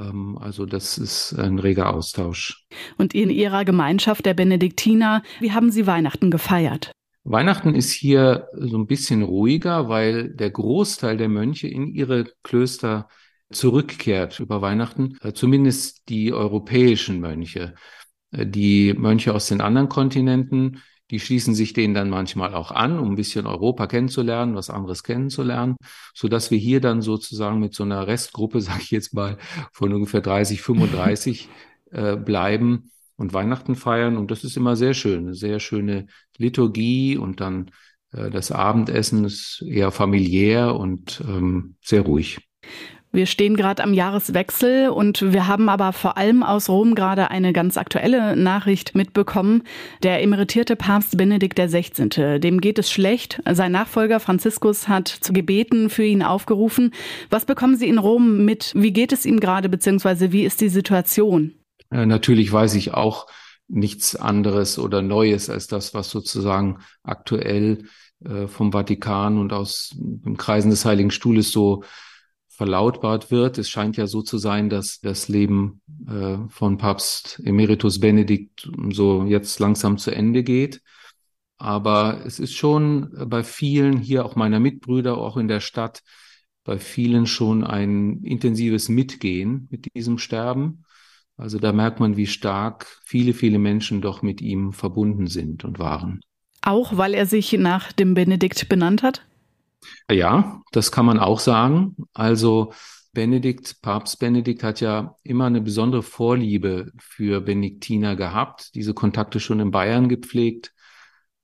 Ähm, 0.00 0.38
also 0.38 0.66
das 0.66 0.98
ist 0.98 1.34
ein 1.34 1.58
reger 1.58 1.94
Austausch. 1.94 2.66
Und 2.98 3.14
in 3.14 3.30
Ihrer 3.30 3.64
Gemeinschaft 3.64 4.26
der 4.26 4.34
Benediktiner, 4.34 5.22
wie 5.40 5.52
haben 5.52 5.70
Sie 5.70 5.86
Weihnachten 5.86 6.30
gefeiert? 6.30 6.92
Weihnachten 7.24 7.74
ist 7.74 7.92
hier 7.92 8.48
so 8.52 8.76
ein 8.76 8.86
bisschen 8.86 9.22
ruhiger, 9.22 9.88
weil 9.88 10.30
der 10.30 10.50
Großteil 10.50 11.16
der 11.16 11.28
Mönche 11.28 11.68
in 11.68 11.86
ihre 11.94 12.24
Klöster 12.42 13.08
zurückkehrt 13.52 14.40
über 14.40 14.60
Weihnachten, 14.60 15.18
äh, 15.22 15.32
zumindest 15.32 16.08
die 16.08 16.32
europäischen 16.32 17.20
Mönche. 17.20 17.74
Äh, 18.32 18.46
die 18.46 18.94
Mönche 18.94 19.34
aus 19.34 19.48
den 19.48 19.60
anderen 19.60 19.88
Kontinenten, 19.88 20.82
die 21.12 21.20
schließen 21.20 21.54
sich 21.54 21.74
denen 21.74 21.92
dann 21.92 22.08
manchmal 22.08 22.54
auch 22.54 22.70
an, 22.72 22.98
um 22.98 23.12
ein 23.12 23.16
bisschen 23.16 23.46
Europa 23.46 23.86
kennenzulernen, 23.86 24.56
was 24.56 24.70
anderes 24.70 25.04
kennenzulernen, 25.04 25.76
so 26.14 26.26
dass 26.26 26.50
wir 26.50 26.58
hier 26.58 26.80
dann 26.80 27.02
sozusagen 27.02 27.60
mit 27.60 27.74
so 27.74 27.84
einer 27.84 28.06
Restgruppe, 28.06 28.60
sage 28.62 28.80
ich 28.82 28.90
jetzt 28.90 29.14
mal, 29.14 29.36
von 29.72 29.92
ungefähr 29.92 30.22
30, 30.22 30.62
35 30.62 31.48
äh, 31.92 32.16
bleiben 32.16 32.90
und 33.16 33.34
Weihnachten 33.34 33.76
feiern. 33.76 34.16
Und 34.16 34.30
das 34.30 34.42
ist 34.42 34.56
immer 34.56 34.74
sehr 34.74 34.94
schön, 34.94 35.26
eine 35.26 35.34
sehr 35.34 35.60
schöne 35.60 36.06
Liturgie 36.38 37.18
und 37.18 37.40
dann 37.40 37.70
äh, 38.12 38.30
das 38.30 38.50
Abendessen 38.50 39.24
ist 39.26 39.62
eher 39.66 39.90
familiär 39.90 40.74
und 40.74 41.22
ähm, 41.28 41.76
sehr 41.82 42.02
ruhig. 42.02 42.40
Wir 43.14 43.26
stehen 43.26 43.56
gerade 43.56 43.84
am 43.84 43.92
Jahreswechsel 43.92 44.88
und 44.88 45.34
wir 45.34 45.46
haben 45.46 45.68
aber 45.68 45.92
vor 45.92 46.16
allem 46.16 46.42
aus 46.42 46.70
Rom 46.70 46.94
gerade 46.94 47.30
eine 47.30 47.52
ganz 47.52 47.76
aktuelle 47.76 48.36
Nachricht 48.36 48.94
mitbekommen. 48.94 49.64
Der 50.02 50.22
emeritierte 50.22 50.76
Papst 50.76 51.18
Benedikt 51.18 51.58
XVI., 51.58 52.40
dem 52.40 52.62
geht 52.62 52.78
es 52.78 52.90
schlecht. 52.90 53.42
Sein 53.52 53.72
Nachfolger 53.72 54.18
Franziskus 54.18 54.88
hat 54.88 55.08
zu 55.08 55.34
Gebeten 55.34 55.90
für 55.90 56.04
ihn 56.04 56.22
aufgerufen. 56.22 56.94
Was 57.28 57.44
bekommen 57.44 57.76
Sie 57.76 57.86
in 57.86 57.98
Rom 57.98 58.46
mit? 58.46 58.72
Wie 58.74 58.94
geht 58.94 59.12
es 59.12 59.26
ihm 59.26 59.40
gerade, 59.40 59.68
beziehungsweise 59.68 60.32
wie 60.32 60.44
ist 60.44 60.62
die 60.62 60.70
Situation? 60.70 61.52
Äh, 61.90 62.06
natürlich 62.06 62.50
weiß 62.50 62.74
ich 62.76 62.94
auch 62.94 63.26
nichts 63.68 64.16
anderes 64.16 64.78
oder 64.78 65.02
Neues 65.02 65.50
als 65.50 65.66
das, 65.66 65.92
was 65.92 66.08
sozusagen 66.08 66.78
aktuell 67.02 67.84
äh, 68.24 68.46
vom 68.46 68.72
Vatikan 68.72 69.36
und 69.36 69.52
aus 69.52 69.90
den 69.94 70.38
Kreisen 70.38 70.70
des 70.70 70.86
Heiligen 70.86 71.10
Stuhles 71.10 71.52
so 71.52 71.82
verlautbart 72.62 73.32
wird. 73.32 73.58
Es 73.58 73.68
scheint 73.68 73.96
ja 73.96 74.06
so 74.06 74.22
zu 74.22 74.38
sein, 74.38 74.70
dass 74.70 75.00
das 75.00 75.28
Leben 75.28 75.80
äh, 76.08 76.36
von 76.48 76.78
Papst 76.78 77.42
Emeritus 77.44 77.98
Benedikt 77.98 78.70
so 78.90 79.24
jetzt 79.24 79.58
langsam 79.58 79.98
zu 79.98 80.12
Ende 80.12 80.44
geht. 80.44 80.80
Aber 81.58 82.22
es 82.24 82.38
ist 82.38 82.52
schon 82.52 83.10
bei 83.26 83.42
vielen 83.42 83.98
hier, 83.98 84.24
auch 84.24 84.36
meiner 84.36 84.60
Mitbrüder, 84.60 85.18
auch 85.18 85.36
in 85.36 85.48
der 85.48 85.58
Stadt, 85.58 86.02
bei 86.62 86.78
vielen 86.78 87.26
schon 87.26 87.64
ein 87.64 88.22
intensives 88.22 88.88
Mitgehen 88.88 89.66
mit 89.72 89.92
diesem 89.96 90.18
Sterben. 90.18 90.84
Also 91.36 91.58
da 91.58 91.72
merkt 91.72 91.98
man, 91.98 92.16
wie 92.16 92.28
stark 92.28 92.86
viele, 93.04 93.32
viele 93.32 93.58
Menschen 93.58 94.00
doch 94.02 94.22
mit 94.22 94.40
ihm 94.40 94.72
verbunden 94.72 95.26
sind 95.26 95.64
und 95.64 95.80
waren. 95.80 96.20
Auch 96.60 96.96
weil 96.96 97.14
er 97.14 97.26
sich 97.26 97.54
nach 97.54 97.90
dem 97.90 98.14
Benedikt 98.14 98.68
benannt 98.68 99.02
hat? 99.02 99.26
Ja, 100.10 100.62
das 100.72 100.92
kann 100.92 101.06
man 101.06 101.18
auch 101.18 101.40
sagen. 101.40 101.96
Also 102.12 102.72
Benedikt, 103.12 103.82
Papst 103.82 104.18
Benedikt 104.18 104.62
hat 104.62 104.80
ja 104.80 105.16
immer 105.22 105.46
eine 105.46 105.60
besondere 105.60 106.02
Vorliebe 106.02 106.92
für 106.98 107.40
Benediktiner 107.40 108.16
gehabt, 108.16 108.74
diese 108.74 108.94
Kontakte 108.94 109.38
schon 109.38 109.60
in 109.60 109.70
Bayern 109.70 110.08
gepflegt. 110.08 110.72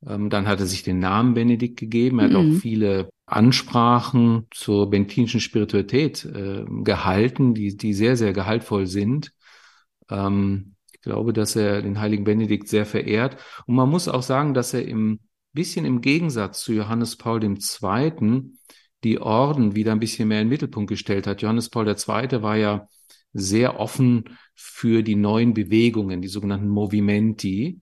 Ähm, 0.06 0.30
dann 0.30 0.46
hat 0.46 0.60
er 0.60 0.66
sich 0.66 0.82
den 0.82 0.98
Namen 0.98 1.34
Benedikt 1.34 1.78
gegeben. 1.78 2.20
Er 2.20 2.24
hat 2.26 2.32
mhm. 2.32 2.36
auch 2.36 2.60
viele 2.60 3.10
Ansprachen 3.26 4.46
zur 4.50 4.88
benediktinischen 4.88 5.40
Spiritualität 5.40 6.24
äh, 6.24 6.64
gehalten, 6.82 7.52
die, 7.54 7.76
die 7.76 7.92
sehr, 7.92 8.16
sehr 8.16 8.32
gehaltvoll 8.32 8.86
sind. 8.86 9.32
Ähm, 10.10 10.74
ich 10.92 11.00
glaube, 11.02 11.32
dass 11.32 11.54
er 11.54 11.82
den 11.82 12.00
heiligen 12.00 12.24
Benedikt 12.24 12.68
sehr 12.68 12.86
verehrt. 12.86 13.36
Und 13.66 13.74
man 13.74 13.90
muss 13.90 14.08
auch 14.08 14.22
sagen, 14.22 14.54
dass 14.54 14.72
er 14.72 14.86
im 14.86 15.20
bisschen 15.58 15.84
im 15.84 16.00
Gegensatz 16.00 16.62
zu 16.62 16.72
Johannes 16.72 17.16
Paul 17.16 17.42
II. 17.42 18.52
die 19.02 19.18
Orden 19.20 19.74
wieder 19.74 19.90
ein 19.90 19.98
bisschen 19.98 20.28
mehr 20.28 20.40
in 20.40 20.46
den 20.46 20.50
Mittelpunkt 20.50 20.88
gestellt 20.88 21.26
hat. 21.26 21.42
Johannes 21.42 21.68
Paul 21.68 21.88
II. 21.88 22.42
war 22.42 22.56
ja 22.56 22.86
sehr 23.32 23.80
offen 23.80 24.38
für 24.54 25.02
die 25.02 25.16
neuen 25.16 25.54
Bewegungen, 25.54 26.22
die 26.22 26.28
sogenannten 26.28 26.68
Movimenti, 26.68 27.80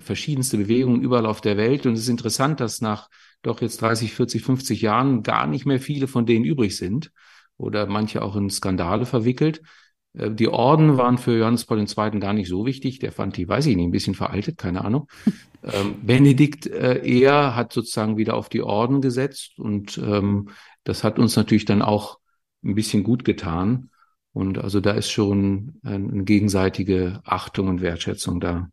verschiedenste 0.00 0.58
Bewegungen 0.58 1.00
überall 1.00 1.26
auf 1.26 1.40
der 1.40 1.56
Welt. 1.56 1.86
Und 1.86 1.92
es 1.92 2.00
ist 2.00 2.08
interessant, 2.08 2.58
dass 2.58 2.80
nach 2.80 3.08
doch 3.42 3.62
jetzt 3.62 3.80
30, 3.80 4.12
40, 4.14 4.42
50 4.42 4.82
Jahren 4.82 5.22
gar 5.22 5.46
nicht 5.46 5.64
mehr 5.64 5.78
viele 5.78 6.08
von 6.08 6.26
denen 6.26 6.44
übrig 6.44 6.76
sind 6.76 7.12
oder 7.56 7.86
manche 7.86 8.22
auch 8.22 8.34
in 8.34 8.50
Skandale 8.50 9.06
verwickelt. 9.06 9.62
Äh, 10.14 10.30
die 10.30 10.48
Orden 10.48 10.96
waren 10.96 11.18
für 11.18 11.36
Johannes 11.36 11.64
Paul 11.64 11.80
II. 11.80 12.20
gar 12.20 12.32
nicht 12.32 12.48
so 12.48 12.66
wichtig. 12.66 12.98
Der 12.98 13.12
fand 13.12 13.36
die, 13.36 13.48
weiß 13.48 13.66
ich 13.66 13.76
nicht, 13.76 13.86
ein 13.86 13.92
bisschen 13.92 14.14
veraltet, 14.14 14.58
keine 14.58 14.84
Ahnung. 14.84 15.08
ähm, 15.62 15.96
Benedikt 16.02 16.66
äh, 16.66 17.04
eher 17.04 17.56
hat 17.56 17.72
sozusagen 17.72 18.16
wieder 18.16 18.34
auf 18.34 18.48
die 18.48 18.62
Orden 18.62 19.00
gesetzt 19.00 19.58
und 19.58 19.98
ähm, 19.98 20.48
das 20.84 21.04
hat 21.04 21.18
uns 21.18 21.36
natürlich 21.36 21.64
dann 21.64 21.82
auch 21.82 22.18
ein 22.64 22.74
bisschen 22.74 23.02
gut 23.04 23.24
getan. 23.24 23.90
Und 24.32 24.58
also 24.58 24.80
da 24.80 24.92
ist 24.92 25.10
schon 25.10 25.78
eine 25.82 26.24
gegenseitige 26.24 27.20
Achtung 27.24 27.68
und 27.68 27.82
Wertschätzung 27.82 28.40
da. 28.40 28.70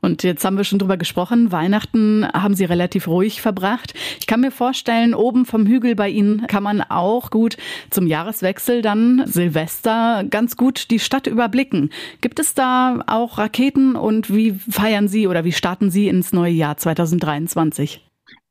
Und 0.00 0.22
jetzt 0.22 0.44
haben 0.44 0.56
wir 0.56 0.64
schon 0.64 0.78
drüber 0.78 0.96
gesprochen. 0.96 1.52
Weihnachten 1.52 2.26
haben 2.32 2.54
Sie 2.54 2.64
relativ 2.64 3.08
ruhig 3.08 3.40
verbracht. 3.40 3.94
Ich 4.20 4.26
kann 4.26 4.40
mir 4.40 4.50
vorstellen, 4.50 5.14
oben 5.14 5.44
vom 5.44 5.66
Hügel 5.66 5.94
bei 5.94 6.08
Ihnen 6.08 6.46
kann 6.46 6.62
man 6.62 6.82
auch 6.82 7.30
gut 7.30 7.56
zum 7.90 8.06
Jahreswechsel 8.06 8.82
dann 8.82 9.22
Silvester 9.26 10.24
ganz 10.28 10.56
gut 10.56 10.90
die 10.90 10.98
Stadt 10.98 11.26
überblicken. 11.26 11.90
Gibt 12.20 12.38
es 12.38 12.54
da 12.54 13.02
auch 13.06 13.38
Raketen 13.38 13.96
und 13.96 14.34
wie 14.34 14.52
feiern 14.52 15.08
Sie 15.08 15.26
oder 15.26 15.44
wie 15.44 15.52
starten 15.52 15.90
Sie 15.90 16.08
ins 16.08 16.32
neue 16.32 16.52
Jahr 16.52 16.76
2023? 16.76 18.04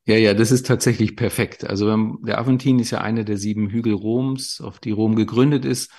Ja, 0.07 0.15
ja, 0.15 0.33
das 0.33 0.51
ist 0.51 0.65
tatsächlich 0.65 1.17
perfekt. 1.17 1.69
Also 1.69 1.93
der 2.25 2.39
Aventin 2.39 2.79
ist 2.79 2.91
ja 2.91 3.01
einer 3.01 3.25
der 3.25 3.37
sieben 3.37 3.69
Hügel 3.69 3.93
Roms, 3.93 4.61
auf 4.61 4.79
die 4.79 4.91
Rom 4.91 5.15
gegründet 5.15 5.65
ist, 5.65 5.91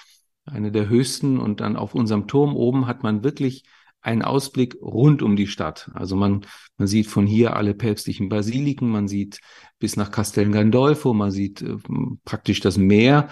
eine 0.47 0.73
der 0.73 0.89
höchsten. 0.89 1.39
Und 1.39 1.61
dann 1.61 1.77
auf 1.77 1.95
unserem 1.95 2.27
Turm 2.27 2.57
oben 2.57 2.87
hat 2.87 3.03
man 3.03 3.23
wirklich 3.23 3.65
einen 4.01 4.23
Ausblick 4.23 4.77
rund 4.81 5.23
um 5.23 5.37
die 5.37 5.47
Stadt. 5.47 5.91
Also 5.95 6.17
man, 6.17 6.47
man 6.77 6.89
sieht 6.89 7.07
von 7.07 7.27
hier 7.27 7.57
alle 7.57 7.75
päpstlichen 7.75 8.29
Basiliken, 8.29 8.89
man 8.89 9.09
sieht 9.09 9.41
bis 9.79 9.97
nach 9.97 10.11
Castel 10.11 10.51
Gandolfo, 10.51 11.15
man 11.15 11.31
sieht 11.31 11.63
äh, 11.63 11.77
praktisch 12.25 12.61
das 12.61 12.79
Meer. 12.79 13.29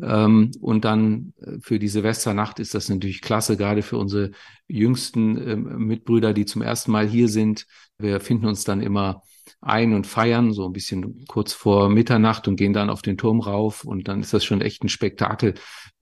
Ähm, 0.00 0.52
und 0.60 0.84
dann 0.84 1.32
äh, 1.40 1.58
für 1.60 1.78
die 1.78 1.88
Silvesternacht 1.88 2.60
ist 2.60 2.74
das 2.74 2.88
natürlich 2.88 3.20
klasse, 3.20 3.56
gerade 3.56 3.82
für 3.82 3.98
unsere 3.98 4.30
jüngsten 4.68 5.36
äh, 5.36 5.56
Mitbrüder, 5.56 6.32
die 6.32 6.46
zum 6.46 6.62
ersten 6.62 6.92
Mal 6.92 7.08
hier 7.08 7.28
sind. 7.28 7.66
Wir 7.98 8.20
finden 8.20 8.46
uns 8.46 8.64
dann 8.64 8.80
immer 8.80 9.22
ein 9.60 9.94
und 9.94 10.06
feiern, 10.06 10.52
so 10.52 10.66
ein 10.66 10.72
bisschen 10.72 11.24
kurz 11.26 11.52
vor 11.52 11.88
Mitternacht 11.88 12.48
und 12.48 12.56
gehen 12.56 12.72
dann 12.72 12.90
auf 12.90 13.02
den 13.02 13.16
Turm 13.16 13.40
rauf 13.40 13.84
und 13.84 14.08
dann 14.08 14.20
ist 14.20 14.32
das 14.32 14.44
schon 14.44 14.60
echt 14.60 14.84
ein 14.84 14.88
Spektakel. 14.88 15.54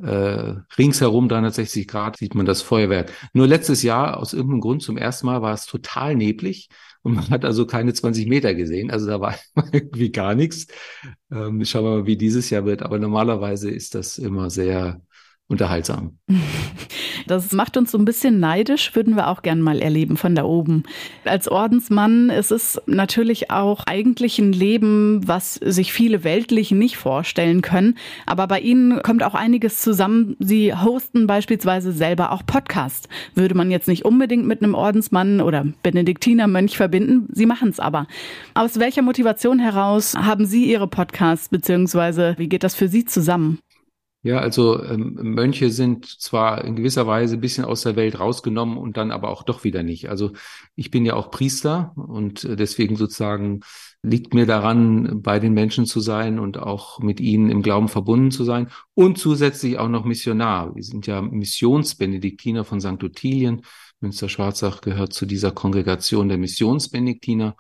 Äh, 0.02 0.54
ringsherum 0.78 1.28
360 1.28 1.88
Grad 1.88 2.16
sieht 2.18 2.34
man 2.34 2.46
das 2.46 2.62
Feuerwerk. 2.62 3.12
Nur 3.32 3.46
letztes 3.46 3.82
Jahr 3.82 4.18
aus 4.18 4.32
irgendeinem 4.32 4.60
Grund 4.60 4.82
zum 4.82 4.96
ersten 4.96 5.26
Mal 5.26 5.42
war 5.42 5.54
es 5.54 5.66
total 5.66 6.14
neblig 6.14 6.68
und 7.06 7.14
man 7.14 7.30
hat 7.30 7.44
also 7.44 7.66
keine 7.66 7.94
20 7.94 8.26
Meter 8.26 8.54
gesehen. 8.54 8.90
Also 8.90 9.06
da 9.06 9.20
war 9.20 9.36
irgendwie 9.72 10.10
gar 10.10 10.34
nichts. 10.34 10.66
Ähm, 11.30 11.64
schauen 11.64 11.84
wir 11.84 11.90
mal, 11.98 12.06
wie 12.06 12.16
dieses 12.16 12.50
Jahr 12.50 12.64
wird. 12.64 12.82
Aber 12.82 12.98
normalerweise 12.98 13.70
ist 13.70 13.94
das 13.94 14.18
immer 14.18 14.50
sehr 14.50 15.00
unterhaltsam. 15.48 16.18
Das 17.26 17.50
macht 17.52 17.76
uns 17.76 17.90
so 17.90 17.98
ein 17.98 18.04
bisschen 18.04 18.38
neidisch, 18.38 18.94
würden 18.94 19.16
wir 19.16 19.28
auch 19.28 19.42
gern 19.42 19.60
mal 19.60 19.82
erleben 19.82 20.16
von 20.16 20.34
da 20.34 20.44
oben. 20.44 20.84
Als 21.24 21.48
Ordensmann 21.48 22.30
ist 22.30 22.52
es 22.52 22.80
natürlich 22.86 23.50
auch 23.50 23.84
eigentlich 23.86 24.38
ein 24.38 24.52
Leben, 24.52 25.26
was 25.26 25.54
sich 25.54 25.92
viele 25.92 26.22
weltlich 26.22 26.70
nicht 26.70 26.96
vorstellen 26.96 27.62
können. 27.62 27.96
Aber 28.26 28.46
bei 28.46 28.60
Ihnen 28.60 29.02
kommt 29.02 29.24
auch 29.24 29.34
einiges 29.34 29.80
zusammen. 29.82 30.36
Sie 30.38 30.72
hosten 30.72 31.26
beispielsweise 31.26 31.90
selber 31.90 32.30
auch 32.30 32.46
Podcasts. 32.46 33.08
Würde 33.34 33.56
man 33.56 33.72
jetzt 33.72 33.88
nicht 33.88 34.04
unbedingt 34.04 34.46
mit 34.46 34.62
einem 34.62 34.74
Ordensmann 34.74 35.40
oder 35.40 35.66
Benediktinermönch 35.82 36.76
verbinden. 36.76 37.28
Sie 37.32 37.46
machen 37.46 37.70
es 37.70 37.80
aber. 37.80 38.06
Aus 38.54 38.78
welcher 38.78 39.02
Motivation 39.02 39.58
heraus 39.58 40.14
haben 40.14 40.46
Sie 40.46 40.70
Ihre 40.70 40.86
Podcasts, 40.86 41.48
beziehungsweise 41.48 42.34
wie 42.38 42.48
geht 42.48 42.62
das 42.62 42.76
für 42.76 42.88
Sie 42.88 43.04
zusammen? 43.04 43.58
Ja, 44.26 44.40
also 44.40 44.82
ähm, 44.82 45.14
Mönche 45.22 45.70
sind 45.70 46.04
zwar 46.04 46.64
in 46.64 46.74
gewisser 46.74 47.06
Weise 47.06 47.36
ein 47.36 47.40
bisschen 47.40 47.64
aus 47.64 47.82
der 47.82 47.94
Welt 47.94 48.18
rausgenommen 48.18 48.76
und 48.76 48.96
dann 48.96 49.12
aber 49.12 49.28
auch 49.28 49.44
doch 49.44 49.62
wieder 49.62 49.84
nicht. 49.84 50.08
Also 50.08 50.32
ich 50.74 50.90
bin 50.90 51.06
ja 51.06 51.14
auch 51.14 51.30
Priester 51.30 51.92
und 51.94 52.42
äh, 52.42 52.56
deswegen 52.56 52.96
sozusagen 52.96 53.60
liegt 54.02 54.34
mir 54.34 54.44
daran, 54.44 55.22
bei 55.22 55.38
den 55.38 55.54
Menschen 55.54 55.86
zu 55.86 56.00
sein 56.00 56.40
und 56.40 56.58
auch 56.58 56.98
mit 56.98 57.20
ihnen 57.20 57.50
im 57.50 57.62
Glauben 57.62 57.86
verbunden 57.86 58.32
zu 58.32 58.42
sein 58.42 58.68
und 58.94 59.16
zusätzlich 59.16 59.78
auch 59.78 59.88
noch 59.88 60.04
Missionar. 60.04 60.74
Wir 60.74 60.82
sind 60.82 61.06
ja 61.06 61.22
Missionsbenediktiner 61.22 62.64
von 62.64 62.80
St. 62.80 63.04
Ottilien. 63.04 63.62
Münster-Schwarzach 64.00 64.80
gehört 64.80 65.12
zu 65.12 65.26
dieser 65.26 65.52
Kongregation 65.52 66.28
der 66.28 66.38
Missionsbenediktiner. 66.38 67.54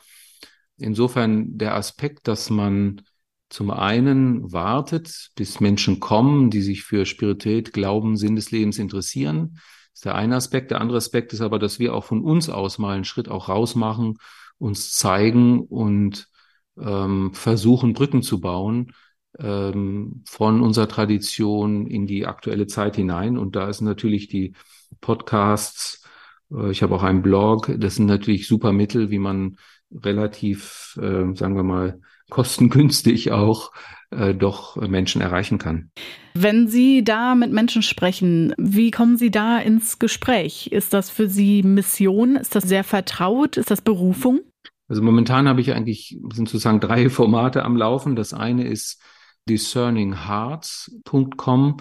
Insofern 0.78 1.58
der 1.58 1.76
Aspekt, 1.76 2.26
dass 2.26 2.50
man 2.50 3.02
zum 3.48 3.70
einen 3.70 4.52
wartet, 4.52 5.30
bis 5.36 5.60
Menschen 5.60 6.00
kommen, 6.00 6.50
die 6.50 6.62
sich 6.62 6.82
für 6.82 7.06
Spiritualität, 7.06 7.72
Glauben, 7.72 8.16
Sinn 8.16 8.36
des 8.36 8.50
Lebens 8.50 8.78
interessieren. 8.78 9.52
Das 9.54 10.00
ist 10.00 10.04
der 10.04 10.14
eine 10.14 10.36
Aspekt. 10.36 10.70
Der 10.70 10.80
andere 10.80 10.98
Aspekt 10.98 11.32
ist 11.32 11.40
aber, 11.40 11.58
dass 11.58 11.78
wir 11.78 11.94
auch 11.94 12.04
von 12.04 12.22
uns 12.22 12.48
aus 12.50 12.78
mal 12.78 12.94
einen 12.94 13.04
Schritt 13.04 13.28
auch 13.28 13.48
rausmachen, 13.48 14.18
uns 14.58 14.92
zeigen 14.92 15.60
und 15.60 16.28
ähm, 16.78 17.32
versuchen, 17.32 17.92
Brücken 17.92 18.22
zu 18.22 18.40
bauen 18.40 18.92
ähm, 19.38 20.22
von 20.26 20.60
unserer 20.62 20.88
Tradition 20.88 21.86
in 21.86 22.06
die 22.06 22.26
aktuelle 22.26 22.66
Zeit 22.66 22.96
hinein. 22.96 23.38
Und 23.38 23.56
da 23.56 23.68
ist 23.68 23.80
natürlich 23.80 24.28
die 24.28 24.54
Podcasts, 25.00 26.04
äh, 26.52 26.70
ich 26.70 26.82
habe 26.82 26.94
auch 26.94 27.02
einen 27.02 27.22
Blog, 27.22 27.72
das 27.78 27.96
sind 27.96 28.06
natürlich 28.06 28.48
super 28.48 28.72
Mittel, 28.72 29.10
wie 29.10 29.18
man 29.18 29.56
relativ, 29.92 30.98
äh, 31.00 31.34
sagen 31.34 31.56
wir 31.56 31.62
mal, 31.62 32.00
kostengünstig 32.30 33.32
auch 33.32 33.72
äh, 34.10 34.34
doch 34.34 34.76
Menschen 34.76 35.20
erreichen 35.20 35.58
kann. 35.58 35.90
Wenn 36.34 36.68
Sie 36.68 37.02
da 37.02 37.34
mit 37.34 37.52
Menschen 37.52 37.82
sprechen, 37.82 38.54
wie 38.58 38.90
kommen 38.90 39.16
Sie 39.16 39.30
da 39.30 39.58
ins 39.58 39.98
Gespräch? 39.98 40.68
Ist 40.68 40.92
das 40.92 41.10
für 41.10 41.28
Sie 41.28 41.62
Mission? 41.62 42.36
Ist 42.36 42.54
das 42.54 42.64
sehr 42.64 42.84
vertraut? 42.84 43.56
Ist 43.56 43.70
das 43.70 43.80
Berufung? 43.80 44.40
Also 44.88 45.02
momentan 45.02 45.48
habe 45.48 45.60
ich 45.60 45.72
eigentlich 45.72 46.20
sind 46.32 46.48
sozusagen 46.48 46.78
drei 46.80 47.10
Formate 47.10 47.64
am 47.64 47.76
Laufen. 47.76 48.16
Das 48.16 48.34
eine 48.34 48.66
ist 48.68 49.00
discerninghearts.com. 49.48 51.76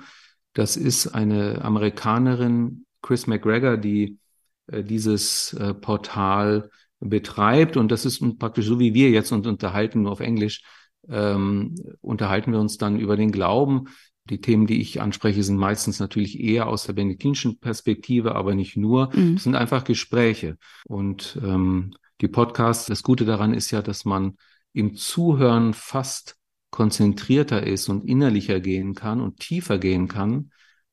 Das 0.54 0.78
ist 0.78 1.08
eine 1.08 1.64
Amerikanerin, 1.64 2.86
Chris 3.02 3.25
McGregor, 3.28 3.75
die 3.78 4.20
äh, 4.68 4.84
dieses 4.84 5.54
äh, 5.54 5.74
Portal 5.74 6.70
betreibt. 7.00 7.78
Und 7.78 7.92
das 7.92 8.06
ist 8.06 8.24
praktisch 8.40 8.66
so, 8.66 8.80
wie 8.80 8.94
wir 8.94 9.10
jetzt 9.10 9.32
uns 9.32 9.48
unterhalten, 9.48 10.04
nur 10.04 10.12
auf 10.12 10.20
Englisch, 10.20 10.64
ähm, 11.10 11.75
unterhalten 12.02 12.52
wir 12.52 12.60
uns 12.60 12.78
dann 12.78 13.00
über 13.00 13.18
den 13.18 13.32
Glauben. 13.32 13.86
Die 14.28 14.42
Themen, 14.42 14.66
die 14.66 14.82
ich 14.82 15.02
anspreche, 15.02 15.44
sind 15.44 15.58
meistens 15.58 16.00
natürlich 16.00 16.40
eher 16.40 16.68
aus 16.68 16.86
der 16.86 16.94
benediktinischen 16.94 17.60
Perspektive, 17.60 18.34
aber 18.34 18.56
nicht 18.56 18.75
nur. 18.75 19.16
Mhm. 19.16 19.36
Das 19.36 19.44
sind 19.44 19.56
einfach 19.56 19.84
Gespräche. 19.84 20.58
Und 20.86 21.40
ähm, 21.44 21.94
die 22.22 22.28
Podcasts, 22.28 22.88
das 22.88 23.04
Gute 23.04 23.25
daran 23.25 23.54
ist 23.54 23.70
ja, 23.72 23.82
dass 23.82 24.04
man 24.04 24.38
im 24.74 24.96
Zuhören 24.96 25.74
fast 25.74 26.38
konzentrierter 26.72 27.64
ist 27.64 27.88
und 27.88 28.04
innerlicher 28.04 28.60
gehen 28.60 28.96
kann 28.96 29.22
und 29.22 29.40
tiefer 29.40 29.78
gehen 29.78 30.08
kann, 30.08 30.52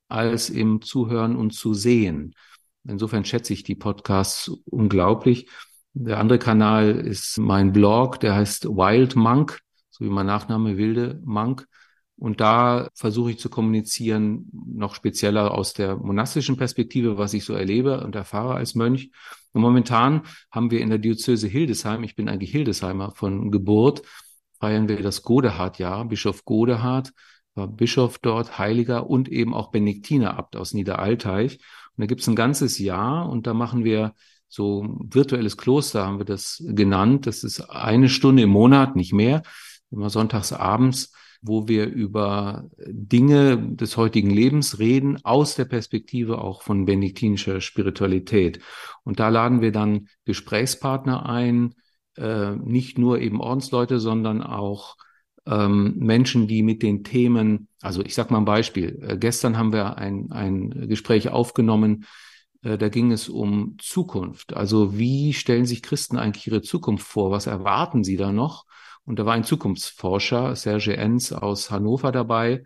als 0.08 0.50
im 0.50 0.82
Zuhören 0.82 1.34
und 1.34 1.52
zu 1.52 1.74
sehen. 1.74 2.34
Insofern 2.84 3.24
schätze 3.24 3.52
ich 3.52 3.62
die 3.62 3.74
Podcasts 3.74 4.48
unglaublich. 4.66 5.48
Der 5.94 6.18
andere 6.18 6.38
Kanal 6.38 6.90
ist 6.90 7.38
mein 7.38 7.72
Blog, 7.72 8.18
der 8.20 8.34
heißt 8.34 8.66
Wild 8.66 9.14
Monk, 9.14 9.60
so 9.90 10.04
wie 10.04 10.10
mein 10.10 10.26
Nachname 10.26 10.78
Wilde 10.78 11.20
Monk. 11.24 11.66
Und 12.16 12.40
da 12.40 12.88
versuche 12.94 13.32
ich 13.32 13.38
zu 13.38 13.50
kommunizieren, 13.50 14.48
noch 14.52 14.94
spezieller 14.94 15.52
aus 15.52 15.74
der 15.74 15.96
monastischen 15.96 16.56
Perspektive, 16.56 17.18
was 17.18 17.34
ich 17.34 17.44
so 17.44 17.52
erlebe 17.52 18.02
und 18.04 18.14
erfahre 18.14 18.54
als 18.54 18.74
Mönch. 18.74 19.10
Und 19.52 19.60
momentan 19.60 20.22
haben 20.50 20.70
wir 20.70 20.80
in 20.80 20.88
der 20.88 20.98
Diözese 20.98 21.48
Hildesheim, 21.48 22.04
ich 22.04 22.14
bin 22.14 22.28
eigentlich 22.28 22.52
Hildesheimer 22.52 23.10
von 23.10 23.50
Geburt, 23.50 24.02
feiern 24.60 24.88
wir 24.88 25.02
das 25.02 25.22
Godehard-Jahr. 25.22 26.06
Bischof 26.06 26.44
Godehard 26.44 27.12
war 27.54 27.68
Bischof 27.68 28.18
dort, 28.18 28.58
Heiliger 28.58 29.10
und 29.10 29.28
eben 29.28 29.52
auch 29.52 29.70
Benediktiner-Abt 29.72 30.56
aus 30.56 30.72
Niederalteich. 30.72 31.58
Und 31.96 32.02
da 32.02 32.06
gibt 32.06 32.22
es 32.22 32.28
ein 32.28 32.36
ganzes 32.36 32.78
Jahr 32.78 33.28
und 33.28 33.46
da 33.46 33.52
machen 33.52 33.84
wir 33.84 34.14
so 34.52 34.84
virtuelles 35.02 35.56
Kloster 35.56 36.04
haben 36.04 36.18
wir 36.18 36.26
das 36.26 36.62
genannt. 36.66 37.26
Das 37.26 37.42
ist 37.42 37.60
eine 37.70 38.10
Stunde 38.10 38.42
im 38.42 38.50
Monat, 38.50 38.96
nicht 38.96 39.14
mehr, 39.14 39.42
immer 39.90 40.10
sonntags 40.10 40.52
abends, 40.52 41.14
wo 41.40 41.68
wir 41.68 41.86
über 41.86 42.68
Dinge 42.86 43.56
des 43.56 43.96
heutigen 43.96 44.28
Lebens 44.28 44.78
reden, 44.78 45.24
aus 45.24 45.54
der 45.54 45.64
Perspektive 45.64 46.36
auch 46.42 46.60
von 46.60 46.84
benediktinischer 46.84 47.62
Spiritualität. 47.62 48.60
Und 49.04 49.20
da 49.20 49.30
laden 49.30 49.62
wir 49.62 49.72
dann 49.72 50.08
Gesprächspartner 50.26 51.26
ein, 51.26 51.74
äh, 52.18 52.50
nicht 52.50 52.98
nur 52.98 53.20
eben 53.20 53.40
Ordensleute, 53.40 54.00
sondern 54.00 54.42
auch 54.42 54.96
ähm, 55.46 55.94
Menschen, 55.96 56.46
die 56.46 56.62
mit 56.62 56.82
den 56.82 57.04
Themen, 57.04 57.68
also 57.80 58.02
ich 58.02 58.14
sag 58.14 58.30
mal 58.30 58.36
ein 58.36 58.44
Beispiel. 58.44 59.02
Äh, 59.02 59.16
gestern 59.16 59.56
haben 59.56 59.72
wir 59.72 59.96
ein, 59.96 60.30
ein 60.30 60.88
Gespräch 60.88 61.30
aufgenommen 61.30 62.04
da 62.62 62.88
ging 62.88 63.10
es 63.12 63.28
um 63.28 63.76
Zukunft. 63.78 64.54
Also 64.54 64.96
wie 64.98 65.32
stellen 65.32 65.66
sich 65.66 65.82
Christen 65.82 66.16
eigentlich 66.16 66.46
ihre 66.46 66.62
Zukunft 66.62 67.06
vor? 67.06 67.30
Was 67.30 67.46
erwarten 67.46 68.04
sie 68.04 68.16
da 68.16 68.32
noch? 68.32 68.66
Und 69.04 69.18
da 69.18 69.26
war 69.26 69.34
ein 69.34 69.44
Zukunftsforscher, 69.44 70.54
Serge 70.54 70.96
Enz 70.96 71.32
aus 71.32 71.70
Hannover 71.70 72.12
dabei. 72.12 72.62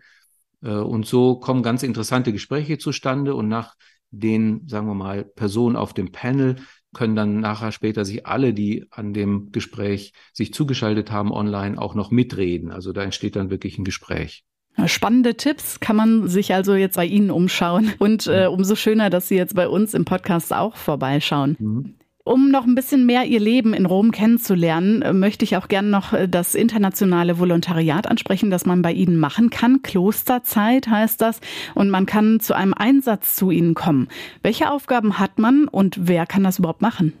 Äh, 0.61 0.69
und 0.71 1.05
so 1.05 1.39
kommen 1.39 1.63
ganz 1.63 1.83
interessante 1.83 2.31
Gespräche 2.31 2.77
zustande. 2.77 3.35
Und 3.35 3.47
nach 3.47 3.75
den, 4.11 4.67
sagen 4.67 4.87
wir 4.87 4.93
mal, 4.93 5.25
Personen 5.25 5.75
auf 5.75 5.93
dem 5.93 6.11
Panel 6.11 6.57
können 6.93 7.15
dann 7.15 7.39
nachher 7.39 7.71
später 7.71 8.05
sich 8.05 8.25
alle, 8.25 8.53
die 8.53 8.85
an 8.89 9.13
dem 9.13 9.51
Gespräch 9.51 10.13
sich 10.33 10.53
zugeschaltet 10.53 11.11
haben 11.11 11.31
online, 11.31 11.79
auch 11.79 11.95
noch 11.95 12.11
mitreden. 12.11 12.71
Also 12.71 12.93
da 12.93 13.03
entsteht 13.03 13.35
dann 13.35 13.49
wirklich 13.49 13.77
ein 13.77 13.83
Gespräch. 13.83 14.46
Spannende 14.85 15.35
Tipps 15.35 15.79
kann 15.79 15.95
man 15.95 16.27
sich 16.27 16.53
also 16.53 16.75
jetzt 16.75 16.95
bei 16.95 17.05
Ihnen 17.05 17.31
umschauen. 17.31 17.93
Und 17.99 18.27
äh, 18.27 18.45
umso 18.45 18.75
schöner, 18.75 19.09
dass 19.09 19.27
Sie 19.27 19.35
jetzt 19.35 19.55
bei 19.55 19.67
uns 19.67 19.93
im 19.93 20.05
Podcast 20.05 20.53
auch 20.53 20.75
vorbeischauen. 20.75 21.55
Mhm. 21.59 21.93
Um 22.23 22.51
noch 22.51 22.65
ein 22.65 22.75
bisschen 22.75 23.05
mehr 23.05 23.23
Ihr 23.25 23.39
Leben 23.39 23.73
in 23.73 23.85
Rom 23.85 24.11
kennenzulernen, 24.11 25.01
äh, 25.01 25.13
möchte 25.13 25.45
ich 25.45 25.55
auch 25.55 25.69
gerne 25.69 25.87
noch 25.87 26.11
äh, 26.11 26.27
das 26.27 26.55
internationale 26.55 27.39
Volontariat 27.39 28.05
ansprechen, 28.05 28.51
das 28.51 28.65
man 28.65 28.81
bei 28.81 28.91
Ihnen 28.91 29.17
machen 29.17 29.49
kann. 29.49 29.81
Klosterzeit 29.81 30.87
heißt 30.89 31.21
das. 31.21 31.39
Und 31.73 31.89
man 31.89 32.05
kann 32.05 32.41
zu 32.41 32.53
einem 32.53 32.73
Einsatz 32.73 33.35
zu 33.35 33.49
Ihnen 33.49 33.75
kommen. 33.75 34.09
Welche 34.43 34.69
Aufgaben 34.69 35.19
hat 35.19 35.39
man 35.39 35.69
und 35.69 36.07
wer 36.07 36.25
kann 36.25 36.43
das 36.43 36.59
überhaupt 36.59 36.81
machen? 36.81 37.13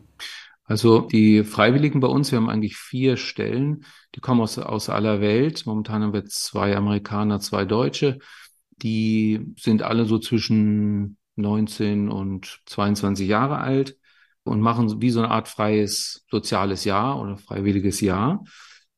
Also 0.67 1.01
die 1.01 1.45
Freiwilligen 1.45 2.01
bei 2.01 2.09
uns, 2.09 2.31
wir 2.31 2.37
haben 2.37 2.49
eigentlich 2.49 2.75
vier 2.75 3.15
Stellen, 3.15 3.85
die 4.15 4.19
kommen 4.19 4.41
aus, 4.41 4.59
aus 4.59 4.89
aller 4.89 5.21
Welt. 5.21 5.65
Momentan 5.65 6.03
haben 6.03 6.13
wir 6.13 6.25
zwei 6.25 6.75
Amerikaner, 6.75 7.39
zwei 7.39 7.63
Deutsche. 7.63 8.19
Die 8.75 9.53
sind 9.57 9.81
alle 9.81 10.05
so 10.05 10.19
zwischen 10.19 11.17
19 11.37 12.09
und 12.09 12.59
22 12.65 13.27
Jahre 13.27 13.59
alt 13.59 13.97
und 14.43 14.59
machen 14.59 15.01
wie 15.01 15.09
so 15.09 15.19
eine 15.19 15.31
Art 15.31 15.47
freies 15.47 16.25
soziales 16.29 16.83
Jahr 16.83 17.21
oder 17.21 17.37
freiwilliges 17.37 18.01
Jahr 18.01 18.43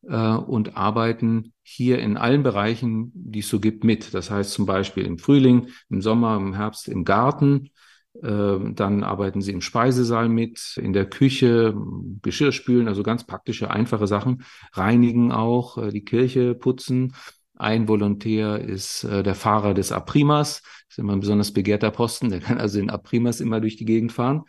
äh, 0.07 0.33
und 0.33 0.75
arbeiten 0.75 1.53
hier 1.61 1.99
in 1.99 2.17
allen 2.17 2.41
Bereichen, 2.41 3.11
die 3.13 3.39
es 3.39 3.49
so 3.49 3.59
gibt, 3.59 3.83
mit. 3.83 4.15
Das 4.15 4.31
heißt 4.31 4.51
zum 4.51 4.65
Beispiel 4.65 5.05
im 5.05 5.19
Frühling, 5.19 5.67
im 5.89 6.01
Sommer, 6.01 6.35
im 6.37 6.55
Herbst 6.55 6.87
im 6.87 7.05
Garten, 7.05 7.69
dann 8.21 9.03
arbeiten 9.03 9.41
sie 9.41 9.51
im 9.51 9.61
Speisesaal 9.61 10.29
mit, 10.29 10.77
in 10.77 10.93
der 10.93 11.05
Küche, 11.05 11.73
Geschirr 12.21 12.51
spülen, 12.51 12.87
also 12.87 13.03
ganz 13.03 13.25
praktische, 13.25 13.71
einfache 13.71 14.07
Sachen. 14.07 14.43
Reinigen 14.73 15.31
auch, 15.31 15.77
äh, 15.77 15.91
die 15.91 16.03
Kirche 16.03 16.55
putzen. 16.55 17.13
Ein 17.55 17.87
Volontär 17.87 18.59
ist 18.59 19.03
äh, 19.03 19.23
der 19.23 19.35
Fahrer 19.35 19.73
des 19.73 19.91
Aprimas. 19.91 20.61
Das 20.61 20.97
ist 20.97 20.99
immer 20.99 21.13
ein 21.13 21.19
besonders 21.21 21.53
begehrter 21.53 21.91
Posten. 21.91 22.29
Der 22.29 22.39
kann 22.39 22.57
also 22.57 22.79
in 22.79 22.89
Aprimas 22.89 23.41
immer 23.41 23.61
durch 23.61 23.77
die 23.77 23.85
Gegend 23.85 24.11
fahren. 24.11 24.43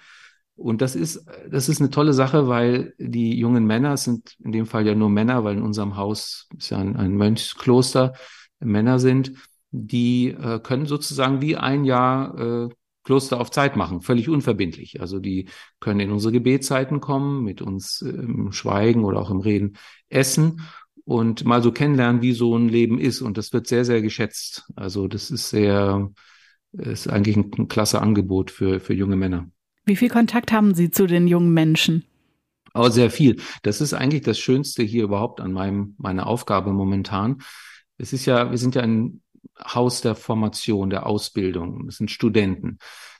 Und 0.57 0.83
das 0.83 0.95
ist, 0.95 1.25
das 1.51 1.69
ist 1.69 1.81
eine 1.81 1.91
tolle 1.91 2.13
Sache, 2.13 2.47
weil 2.47 2.95
die 2.99 3.39
jungen 3.39 3.65
Männer 3.65 3.97
sind 3.97 4.37
in 4.45 4.53
dem 4.53 4.67
Fall 4.67 4.87
ja 4.87 4.95
nur 4.95 5.09
Männer, 5.09 5.43
weil 5.43 5.57
in 5.57 5.63
unserem 5.63 5.97
Haus 5.97 6.49
ist 6.59 6.71
ja 6.71 6.79
ein, 6.79 6.97
ein 6.97 7.17
Mönchskloster, 7.17 8.13
Männer 8.59 8.99
sind, 8.99 9.33
die 9.71 10.29
äh, 10.29 10.61
können 10.61 10.87
sozusagen 10.87 11.41
wie 11.41 11.57
ein 11.57 11.85
Jahr 11.85 12.39
äh, 12.39 12.69
Kloster 13.03 13.41
auf 13.41 13.51
Zeit 13.51 13.77
machen, 13.77 14.03
völlig 14.03 14.29
unverbindlich. 14.29 15.01
Also 15.01 15.19
die 15.19 15.49
können 15.81 16.01
in 16.01 16.13
unsere 16.13 16.33
Gebetszeiten 16.33 17.01
kommen, 17.01 17.45
mit 17.45 17.63
uns 17.63 18.03
im 18.03 18.53
Schweigen 18.53 19.05
oder 19.05 19.21
auch 19.21 19.31
im 19.31 19.41
Reden 19.41 19.77
essen 20.09 20.61
und 21.05 21.45
mal 21.45 21.63
so 21.63 21.73
kennenlernen, 21.73 22.23
wie 22.23 22.33
so 22.33 22.57
ein 22.57 22.69
Leben 22.69 22.99
ist. 22.99 23.21
Und 23.21 23.39
das 23.39 23.53
wird 23.53 23.67
sehr, 23.67 23.85
sehr 23.85 24.03
geschätzt. 24.03 24.71
Also 24.77 25.09
das 25.09 25.31
ist 25.31 25.51
sehr, 25.51 26.11
ist 26.73 27.09
eigentlich 27.09 27.37
ein, 27.37 27.51
ein 27.59 27.69
klasse 27.69 28.01
Angebot 28.03 28.51
für, 28.51 28.81
für 28.81 28.95
junge 28.95 29.17
Männer. 29.17 29.51
Wie 29.87 29.97
viel 29.97 30.11
Kontakt 30.11 30.53
haben 30.53 30.75
Sie 30.75 30.91
zu 30.91 31.07
den 31.07 31.27
jungen 31.27 31.53
Menschen? 31.53 32.05
Aber 32.73 32.91
sehr 32.91 33.11
viel. 33.11 33.41
Das 33.63 33.81
ist 33.81 33.95
eigentlich 33.95 34.23
das 34.23 34.39
Schönste 34.39 34.83
hier 34.83 35.05
überhaupt 35.05 35.41
an 35.41 35.53
meinem, 35.53 35.95
meiner 35.99 36.27
Aufgabe 36.27 36.73
momentan. 36.73 37.43
Es 37.99 38.13
ist 38.13 38.27
ja, 38.27 38.51
wir 38.51 38.59
sind 38.59 38.75
ja 38.75 38.83
ein 38.83 39.21
Haus 39.65 40.01
der 40.01 40.15
Formation, 40.15 40.91
der 40.91 41.07
Ausbildung. 41.07 41.87
Es 41.89 41.97
sind 41.97 42.11
Studenten. 42.11 42.79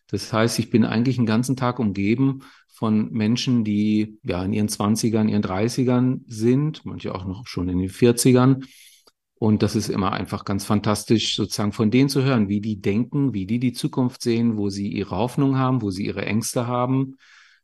Das 0.09 0.33
heißt, 0.33 0.59
ich 0.59 0.71
bin 0.71 0.85
eigentlich 0.85 1.17
den 1.17 1.27
ganzen 1.27 1.57
Tag 1.57 1.79
umgeben 1.79 2.43
von 2.69 3.11
Menschen, 3.13 3.63
die 3.65 4.19
ja 4.23 4.43
in 4.45 4.53
ihren 4.53 4.69
Zwanzigern, 4.69 5.29
ihren 5.29 5.43
Dreißigern 5.43 6.25
sind, 6.27 6.85
manche 6.85 7.15
auch 7.15 7.25
noch 7.25 7.47
schon 7.47 7.69
in 7.69 7.79
den 7.79 7.89
Vierzigern. 7.89 8.65
Und 9.35 9.63
das 9.63 9.77
ist 9.77 9.89
immer 9.89 10.13
einfach 10.13 10.45
ganz 10.45 10.65
fantastisch, 10.65 11.37
sozusagen 11.37 11.73
von 11.73 11.91
denen 11.91 12.09
zu 12.09 12.23
hören, 12.23 12.49
wie 12.49 12.61
die 12.61 12.81
denken, 12.81 13.33
wie 13.33 13.47
die 13.47 13.59
die 13.59 13.73
Zukunft 13.73 14.23
sehen, 14.23 14.57
wo 14.59 14.69
sie 14.69 14.89
ihre 14.89 15.17
Hoffnung 15.17 15.57
haben, 15.57 15.81
wo 15.81 15.91
sie 15.91 16.07
ihre 16.07 16.27
Ängste 16.27 16.67
haben. 16.67 17.17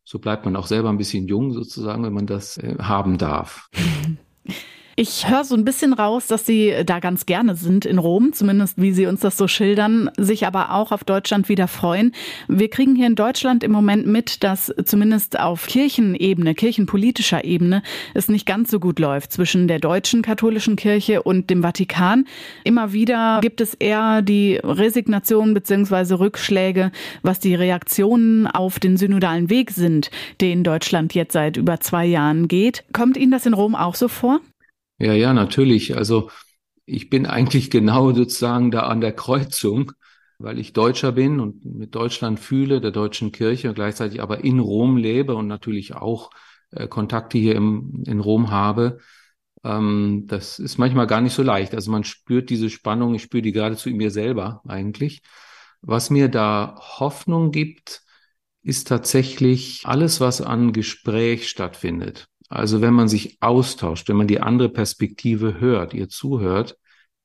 So 0.02 0.18
bleibt 0.18 0.44
man 0.44 0.56
auch 0.56 0.68
selber 0.68 0.88
ein 0.88 0.98
bisschen 0.98 1.26
jung 1.26 1.52
sozusagen, 1.52 2.04
wenn 2.04 2.14
man 2.14 2.26
das 2.26 2.58
äh, 2.58 2.76
haben 2.78 3.18
darf. 3.18 3.68
Ich 4.98 5.28
höre 5.28 5.44
so 5.44 5.54
ein 5.54 5.66
bisschen 5.66 5.92
raus, 5.92 6.26
dass 6.26 6.46
Sie 6.46 6.72
da 6.86 7.00
ganz 7.00 7.26
gerne 7.26 7.54
sind 7.54 7.84
in 7.84 7.98
Rom, 7.98 8.32
zumindest 8.32 8.80
wie 8.80 8.92
Sie 8.92 9.04
uns 9.04 9.20
das 9.20 9.36
so 9.36 9.46
schildern, 9.46 10.10
sich 10.16 10.46
aber 10.46 10.72
auch 10.72 10.90
auf 10.90 11.04
Deutschland 11.04 11.50
wieder 11.50 11.68
freuen. 11.68 12.12
Wir 12.48 12.70
kriegen 12.70 12.96
hier 12.96 13.06
in 13.06 13.14
Deutschland 13.14 13.62
im 13.62 13.72
Moment 13.72 14.06
mit, 14.06 14.42
dass 14.42 14.72
zumindest 14.86 15.38
auf 15.38 15.66
Kirchenebene, 15.66 16.54
kirchenpolitischer 16.54 17.44
Ebene, 17.44 17.82
es 18.14 18.28
nicht 18.28 18.46
ganz 18.46 18.70
so 18.70 18.80
gut 18.80 18.98
läuft 18.98 19.32
zwischen 19.32 19.68
der 19.68 19.80
deutschen 19.80 20.22
katholischen 20.22 20.76
Kirche 20.76 21.22
und 21.22 21.50
dem 21.50 21.60
Vatikan. 21.60 22.24
Immer 22.64 22.94
wieder 22.94 23.40
gibt 23.42 23.60
es 23.60 23.74
eher 23.74 24.22
die 24.22 24.56
Resignation 24.64 25.52
beziehungsweise 25.52 26.20
Rückschläge, 26.20 26.90
was 27.20 27.38
die 27.38 27.54
Reaktionen 27.54 28.46
auf 28.46 28.78
den 28.78 28.96
synodalen 28.96 29.50
Weg 29.50 29.72
sind, 29.72 30.10
den 30.40 30.64
Deutschland 30.64 31.14
jetzt 31.14 31.34
seit 31.34 31.58
über 31.58 31.80
zwei 31.80 32.06
Jahren 32.06 32.48
geht. 32.48 32.82
Kommt 32.94 33.18
Ihnen 33.18 33.32
das 33.32 33.44
in 33.44 33.52
Rom 33.52 33.74
auch 33.74 33.94
so 33.94 34.08
vor? 34.08 34.40
Ja, 34.98 35.12
ja, 35.12 35.32
natürlich. 35.32 35.96
Also 35.96 36.30
ich 36.86 37.10
bin 37.10 37.26
eigentlich 37.26 37.70
genau 37.70 38.12
sozusagen 38.12 38.70
da 38.70 38.82
an 38.88 39.00
der 39.00 39.12
Kreuzung, 39.12 39.92
weil 40.38 40.58
ich 40.58 40.72
Deutscher 40.72 41.12
bin 41.12 41.40
und 41.40 41.64
mit 41.64 41.94
Deutschland 41.94 42.40
fühle, 42.40 42.80
der 42.80 42.90
deutschen 42.92 43.32
Kirche, 43.32 43.68
und 43.68 43.74
gleichzeitig 43.74 44.22
aber 44.22 44.44
in 44.44 44.58
Rom 44.60 44.96
lebe 44.96 45.34
und 45.34 45.46
natürlich 45.48 45.94
auch 45.94 46.30
äh, 46.70 46.88
Kontakte 46.88 47.38
hier 47.38 47.56
im, 47.56 48.04
in 48.06 48.20
Rom 48.20 48.50
habe. 48.50 48.98
Ähm, 49.64 50.24
das 50.26 50.58
ist 50.58 50.78
manchmal 50.78 51.06
gar 51.06 51.20
nicht 51.20 51.34
so 51.34 51.42
leicht. 51.42 51.74
Also 51.74 51.90
man 51.90 52.04
spürt 52.04 52.50
diese 52.50 52.70
Spannung, 52.70 53.14
ich 53.14 53.22
spüre 53.22 53.42
die 53.42 53.52
geradezu 53.52 53.90
in 53.90 53.96
mir 53.96 54.10
selber 54.10 54.62
eigentlich. 54.68 55.22
Was 55.82 56.10
mir 56.10 56.28
da 56.28 56.76
Hoffnung 56.98 57.50
gibt, 57.52 58.02
ist 58.62 58.88
tatsächlich 58.88 59.82
alles, 59.84 60.20
was 60.20 60.40
an 60.42 60.72
Gespräch 60.72 61.48
stattfindet. 61.48 62.28
Also 62.48 62.80
wenn 62.80 62.94
man 62.94 63.08
sich 63.08 63.38
austauscht, 63.40 64.08
wenn 64.08 64.16
man 64.16 64.28
die 64.28 64.40
andere 64.40 64.68
Perspektive 64.68 65.60
hört, 65.60 65.94
ihr 65.94 66.08
zuhört, 66.08 66.76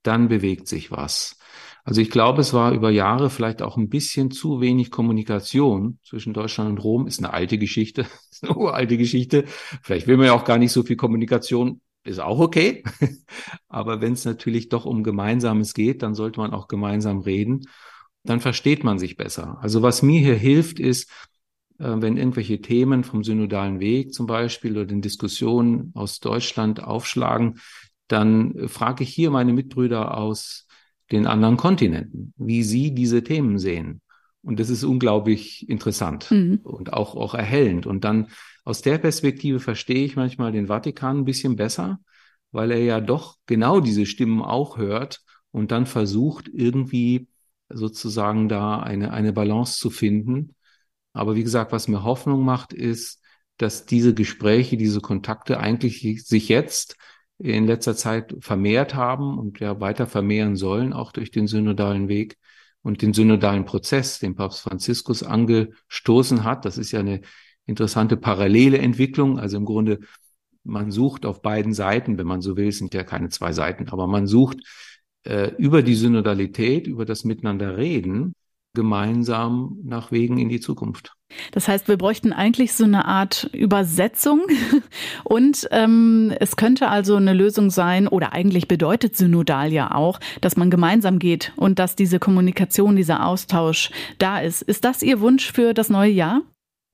dann 0.03 0.27
bewegt 0.27 0.67
sich 0.67 0.91
was. 0.91 1.37
Also 1.83 2.01
ich 2.01 2.11
glaube, 2.11 2.41
es 2.41 2.53
war 2.53 2.73
über 2.73 2.91
Jahre 2.91 3.29
vielleicht 3.29 3.61
auch 3.61 3.77
ein 3.77 3.89
bisschen 3.89 4.29
zu 4.31 4.61
wenig 4.61 4.91
Kommunikation 4.91 5.99
zwischen 6.03 6.33
Deutschland 6.33 6.69
und 6.69 6.77
Rom. 6.77 7.07
Ist 7.07 7.19
eine 7.19 7.33
alte 7.33 7.57
Geschichte, 7.57 8.01
ist 8.31 8.43
eine 8.43 8.55
uralte 8.55 8.97
Geschichte. 8.97 9.45
Vielleicht 9.81 10.07
will 10.07 10.17
man 10.17 10.27
ja 10.27 10.33
auch 10.33 10.45
gar 10.45 10.57
nicht 10.57 10.71
so 10.71 10.83
viel 10.83 10.95
Kommunikation. 10.95 11.81
Ist 12.03 12.19
auch 12.19 12.39
okay. 12.39 12.83
Aber 13.67 14.01
wenn 14.01 14.13
es 14.13 14.25
natürlich 14.25 14.69
doch 14.69 14.85
um 14.85 15.03
Gemeinsames 15.03 15.73
geht, 15.73 16.01
dann 16.03 16.15
sollte 16.15 16.39
man 16.39 16.53
auch 16.53 16.67
gemeinsam 16.67 17.19
reden. 17.19 17.67
Dann 18.23 18.39
versteht 18.39 18.83
man 18.83 18.99
sich 18.99 19.17
besser. 19.17 19.57
Also 19.61 19.81
was 19.81 20.03
mir 20.03 20.19
hier 20.19 20.35
hilft, 20.35 20.79
ist, 20.79 21.09
wenn 21.81 22.17
irgendwelche 22.17 22.61
Themen 22.61 23.03
vom 23.03 23.23
synodalen 23.23 23.79
Weg 23.79 24.13
zum 24.13 24.27
Beispiel 24.27 24.73
oder 24.73 24.85
den 24.85 25.01
Diskussionen 25.01 25.91
aus 25.95 26.19
Deutschland 26.19 26.83
aufschlagen, 26.83 27.59
dann 28.07 28.55
äh, 28.55 28.67
frage 28.67 29.03
ich 29.03 29.13
hier 29.13 29.31
meine 29.31 29.53
Mitbrüder 29.53 30.17
aus 30.17 30.67
den 31.11 31.27
anderen 31.27 31.57
Kontinenten, 31.57 32.33
wie 32.37 32.63
sie 32.63 32.93
diese 32.93 33.23
Themen 33.23 33.59
sehen. 33.59 34.01
Und 34.43 34.59
das 34.59 34.69
ist 34.69 34.83
unglaublich 34.83 35.69
interessant 35.69 36.31
mhm. 36.31 36.61
und 36.63 36.93
auch, 36.93 37.15
auch 37.15 37.35
erhellend. 37.35 37.85
Und 37.85 38.03
dann 38.03 38.27
aus 38.63 38.81
der 38.81 38.97
Perspektive 38.97 39.59
verstehe 39.59 40.03
ich 40.03 40.15
manchmal 40.15 40.51
den 40.51 40.67
Vatikan 40.67 41.19
ein 41.19 41.25
bisschen 41.25 41.55
besser, 41.55 41.99
weil 42.51 42.71
er 42.71 42.79
ja 42.79 43.01
doch 43.01 43.37
genau 43.45 43.79
diese 43.79 44.05
Stimmen 44.05 44.41
auch 44.41 44.77
hört 44.77 45.21
und 45.51 45.71
dann 45.71 45.85
versucht, 45.85 46.49
irgendwie 46.51 47.27
sozusagen 47.69 48.49
da 48.49 48.79
eine, 48.79 49.11
eine 49.13 49.31
Balance 49.31 49.77
zu 49.77 49.89
finden, 49.89 50.55
aber 51.13 51.35
wie 51.35 51.43
gesagt, 51.43 51.71
was 51.71 51.87
mir 51.87 52.03
Hoffnung 52.03 52.43
macht, 52.43 52.73
ist, 52.73 53.21
dass 53.57 53.85
diese 53.85 54.13
Gespräche, 54.13 54.77
diese 54.77 55.01
Kontakte 55.01 55.59
eigentlich 55.59 56.25
sich 56.25 56.49
jetzt 56.49 56.97
in 57.37 57.65
letzter 57.65 57.95
Zeit 57.95 58.35
vermehrt 58.39 58.95
haben 58.95 59.37
und 59.37 59.59
ja 59.59 59.79
weiter 59.79 60.07
vermehren 60.07 60.55
sollen, 60.55 60.93
auch 60.93 61.11
durch 61.11 61.31
den 61.31 61.47
synodalen 61.47 62.07
Weg 62.07 62.37
und 62.81 63.01
den 63.01 63.13
synodalen 63.13 63.65
Prozess, 63.65 64.19
den 64.19 64.35
Papst 64.35 64.61
Franziskus 64.61 65.23
angestoßen 65.23 66.43
hat. 66.43 66.65
Das 66.65 66.77
ist 66.77 66.91
ja 66.91 66.99
eine 66.99 67.21
interessante 67.65 68.17
parallele 68.17 68.77
Entwicklung. 68.79 69.39
Also 69.39 69.57
im 69.57 69.65
Grunde, 69.65 69.99
man 70.63 70.91
sucht 70.91 71.25
auf 71.25 71.41
beiden 71.41 71.73
Seiten, 71.73 72.17
wenn 72.17 72.27
man 72.27 72.41
so 72.41 72.57
will, 72.57 72.71
sind 72.71 72.93
ja 72.93 73.03
keine 73.03 73.29
zwei 73.29 73.53
Seiten, 73.53 73.89
aber 73.89 74.07
man 74.07 74.27
sucht 74.27 74.57
äh, 75.23 75.51
über 75.57 75.81
die 75.81 75.95
Synodalität, 75.95 76.87
über 76.87 77.05
das 77.05 77.23
Miteinander 77.23 77.77
reden, 77.77 78.33
gemeinsam 78.73 79.77
nach 79.83 80.11
Wegen 80.11 80.37
in 80.37 80.49
die 80.49 80.59
Zukunft. 80.59 81.13
Das 81.51 81.67
heißt, 81.67 81.87
wir 81.87 81.97
bräuchten 81.97 82.33
eigentlich 82.33 82.73
so 82.73 82.83
eine 82.83 83.05
Art 83.05 83.49
Übersetzung 83.53 84.41
und 85.23 85.67
ähm, 85.71 86.33
es 86.39 86.55
könnte 86.55 86.89
also 86.89 87.15
eine 87.15 87.33
Lösung 87.33 87.69
sein 87.69 88.07
oder 88.07 88.33
eigentlich 88.33 88.67
bedeutet 88.67 89.15
Synodal 89.15 89.71
ja 89.71 89.93
auch, 89.93 90.19
dass 90.41 90.57
man 90.57 90.69
gemeinsam 90.69 91.19
geht 91.19 91.53
und 91.55 91.79
dass 91.79 91.95
diese 91.95 92.19
Kommunikation, 92.19 92.95
dieser 92.95 93.25
Austausch 93.25 93.91
da 94.17 94.39
ist. 94.39 94.61
Ist 94.61 94.83
das 94.85 95.03
Ihr 95.03 95.21
Wunsch 95.21 95.51
für 95.51 95.73
das 95.73 95.89
neue 95.89 96.11
Jahr? 96.11 96.41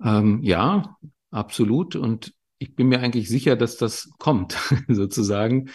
Ähm, 0.03 0.39
ja, 0.43 0.97
absolut 1.31 1.95
und 1.95 2.33
ich 2.59 2.75
bin 2.75 2.87
mir 2.87 2.99
eigentlich 2.99 3.29
sicher, 3.29 3.55
dass 3.55 3.77
das 3.77 4.09
kommt, 4.17 4.57
sozusagen 4.87 5.69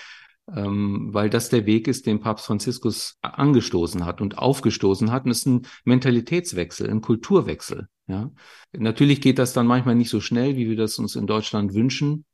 ähm, 0.54 1.08
weil 1.12 1.30
das 1.30 1.48
der 1.48 1.66
Weg 1.66 1.88
ist, 1.88 2.06
den 2.06 2.20
Papst 2.20 2.46
Franziskus 2.46 3.18
angestoßen 3.22 4.04
hat 4.04 4.20
und 4.20 4.38
aufgestoßen 4.38 5.10
hat. 5.10 5.24
Und 5.24 5.30
es 5.30 5.38
ist 5.38 5.46
ein 5.46 5.62
Mentalitätswechsel, 5.84 6.90
ein 6.90 7.00
Kulturwechsel. 7.00 7.88
Ja, 8.06 8.30
natürlich 8.72 9.20
geht 9.20 9.38
das 9.38 9.52
dann 9.52 9.66
manchmal 9.66 9.94
nicht 9.94 10.10
so 10.10 10.20
schnell, 10.20 10.56
wie 10.56 10.68
wir 10.68 10.76
das 10.76 10.98
uns 10.98 11.16
in 11.16 11.26
Deutschland 11.26 11.74
wünschen. 11.74 12.24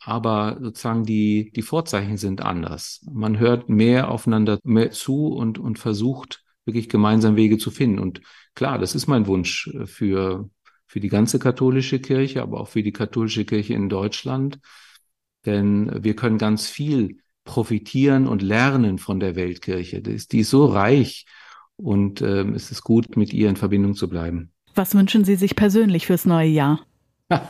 Aber 0.00 0.58
sozusagen 0.60 1.04
die, 1.04 1.50
die 1.54 1.62
Vorzeichen 1.62 2.16
sind 2.16 2.40
anders. 2.42 3.04
Man 3.10 3.38
hört 3.38 3.68
mehr 3.68 4.10
aufeinander 4.10 4.58
mehr 4.62 4.90
zu 4.92 5.28
und, 5.28 5.58
und 5.58 5.78
versucht 5.78 6.44
wirklich 6.64 6.88
gemeinsam 6.88 7.36
Wege 7.36 7.58
zu 7.58 7.70
finden. 7.70 7.98
Und 7.98 8.20
klar, 8.54 8.78
das 8.78 8.94
ist 8.94 9.06
mein 9.06 9.26
Wunsch 9.26 9.70
für, 9.86 10.48
für 10.86 11.00
die 11.00 11.08
ganze 11.08 11.38
katholische 11.38 11.98
Kirche, 12.00 12.42
aber 12.42 12.60
auch 12.60 12.68
für 12.68 12.82
die 12.82 12.92
katholische 12.92 13.44
Kirche 13.44 13.74
in 13.74 13.88
Deutschland. 13.88 14.60
Denn 15.46 16.04
wir 16.04 16.14
können 16.14 16.38
ganz 16.38 16.68
viel 16.68 17.18
profitieren 17.48 18.28
und 18.28 18.42
lernen 18.42 18.98
von 18.98 19.20
der 19.20 19.34
Weltkirche. 19.34 20.02
Die 20.02 20.12
ist, 20.12 20.32
die 20.32 20.40
ist 20.40 20.50
so 20.50 20.66
reich 20.66 21.24
und 21.76 22.20
ähm, 22.20 22.54
es 22.54 22.70
ist 22.70 22.82
gut, 22.82 23.16
mit 23.16 23.32
ihr 23.32 23.48
in 23.48 23.56
Verbindung 23.56 23.94
zu 23.94 24.06
bleiben. 24.08 24.52
Was 24.74 24.94
wünschen 24.94 25.24
Sie 25.24 25.34
sich 25.34 25.56
persönlich 25.56 26.06
fürs 26.06 26.24
neue 26.24 26.48
Jahr? 26.48 26.80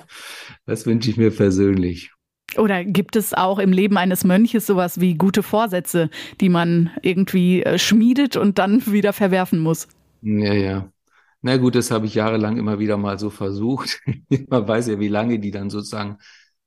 Das 0.66 0.84
wünsche 0.84 1.08
ich 1.08 1.16
mir 1.16 1.30
persönlich. 1.30 2.11
Oder 2.56 2.84
gibt 2.84 3.16
es 3.16 3.32
auch 3.32 3.58
im 3.58 3.72
Leben 3.72 3.96
eines 3.96 4.22
Mönches 4.22 4.66
sowas 4.66 5.00
wie 5.00 5.14
gute 5.14 5.42
Vorsätze, 5.42 6.11
die 6.42 6.50
man 6.50 6.90
irgendwie 7.00 7.62
äh, 7.62 7.78
schmiedet 7.78 8.37
und 8.37 8.58
dann 8.58 8.87
wieder 8.92 9.12
verwerfen 9.14 9.58
muss? 9.61 9.88
Ja, 10.20 10.52
ja. 10.52 10.92
Na 11.40 11.56
gut, 11.56 11.74
das 11.74 11.90
habe 11.90 12.04
ich 12.04 12.14
jahrelang 12.14 12.58
immer 12.58 12.78
wieder 12.78 12.98
mal 12.98 13.18
so 13.18 13.30
versucht. 13.30 14.00
man 14.48 14.68
weiß 14.68 14.88
ja, 14.88 15.00
wie 15.00 15.08
lange 15.08 15.38
die 15.38 15.50
dann 15.50 15.70
sozusagen 15.70 16.18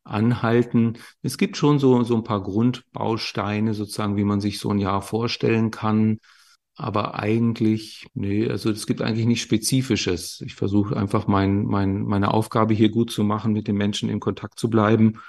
anhalten. 0.03 0.97
Es 1.21 1.37
gibt 1.37 1.57
schon 1.57 1.79
so, 1.79 2.03
so 2.03 2.15
ein 2.15 2.23
paar 2.23 2.41
Grundbausteine 2.43 3.73
sozusagen, 3.73 4.17
wie 4.17 4.23
man 4.23 4.41
sich 4.41 4.59
so 4.59 4.69
ein 4.69 4.79
Jahr 4.79 5.01
vorstellen 5.01 5.71
kann. 5.71 6.19
Aber 6.75 7.19
eigentlich, 7.19 8.07
nee, 8.13 8.49
also 8.49 8.71
es 8.71 8.87
gibt 8.87 9.01
eigentlich 9.01 9.25
nichts 9.25 9.43
Spezifisches. 9.43 10.41
Ich 10.45 10.55
versuche 10.55 10.97
einfach 10.97 11.27
mein, 11.27 11.65
mein, 11.65 12.03
meine 12.03 12.33
Aufgabe 12.33 12.73
hier 12.73 12.89
gut 12.89 13.11
zu 13.11 13.23
machen, 13.23 13.53
mit 13.53 13.67
den 13.67 13.75
Menschen 13.75 14.09
in 14.09 14.19
Kontakt 14.19 14.59
zu 14.59 14.69
bleiben. 14.69 15.19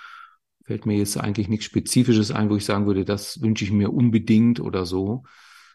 Fällt 0.65 0.87
mir 0.87 0.97
jetzt 0.97 1.19
eigentlich 1.19 1.49
nichts 1.49 1.67
Spezifisches 1.67 2.31
ein, 2.31 2.49
wo 2.49 2.57
ich 2.57 2.65
sagen 2.65 2.87
würde, 2.87 3.05
das 3.05 3.43
wünsche 3.43 3.65
ich 3.65 3.73
mir 3.73 3.93
unbedingt 3.93 4.61
oder 4.61 4.87
so. 4.87 5.25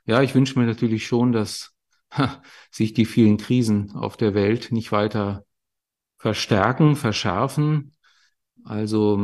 Ja, 0.05 0.21
ich 0.21 0.33
wünsche 0.33 0.57
mir 0.57 0.65
natürlich 0.65 1.05
schon, 1.05 1.33
dass 1.33 1.73
ha, 2.11 2.41
sich 2.71 2.93
die 2.93 3.05
vielen 3.05 3.37
Krisen 3.37 3.91
auf 3.91 4.17
der 4.17 4.33
Welt 4.33 4.71
nicht 4.71 4.91
weiter 4.91 5.45
verstärken, 6.17 6.95
verschärfen, 6.95 7.93
also 8.67 9.19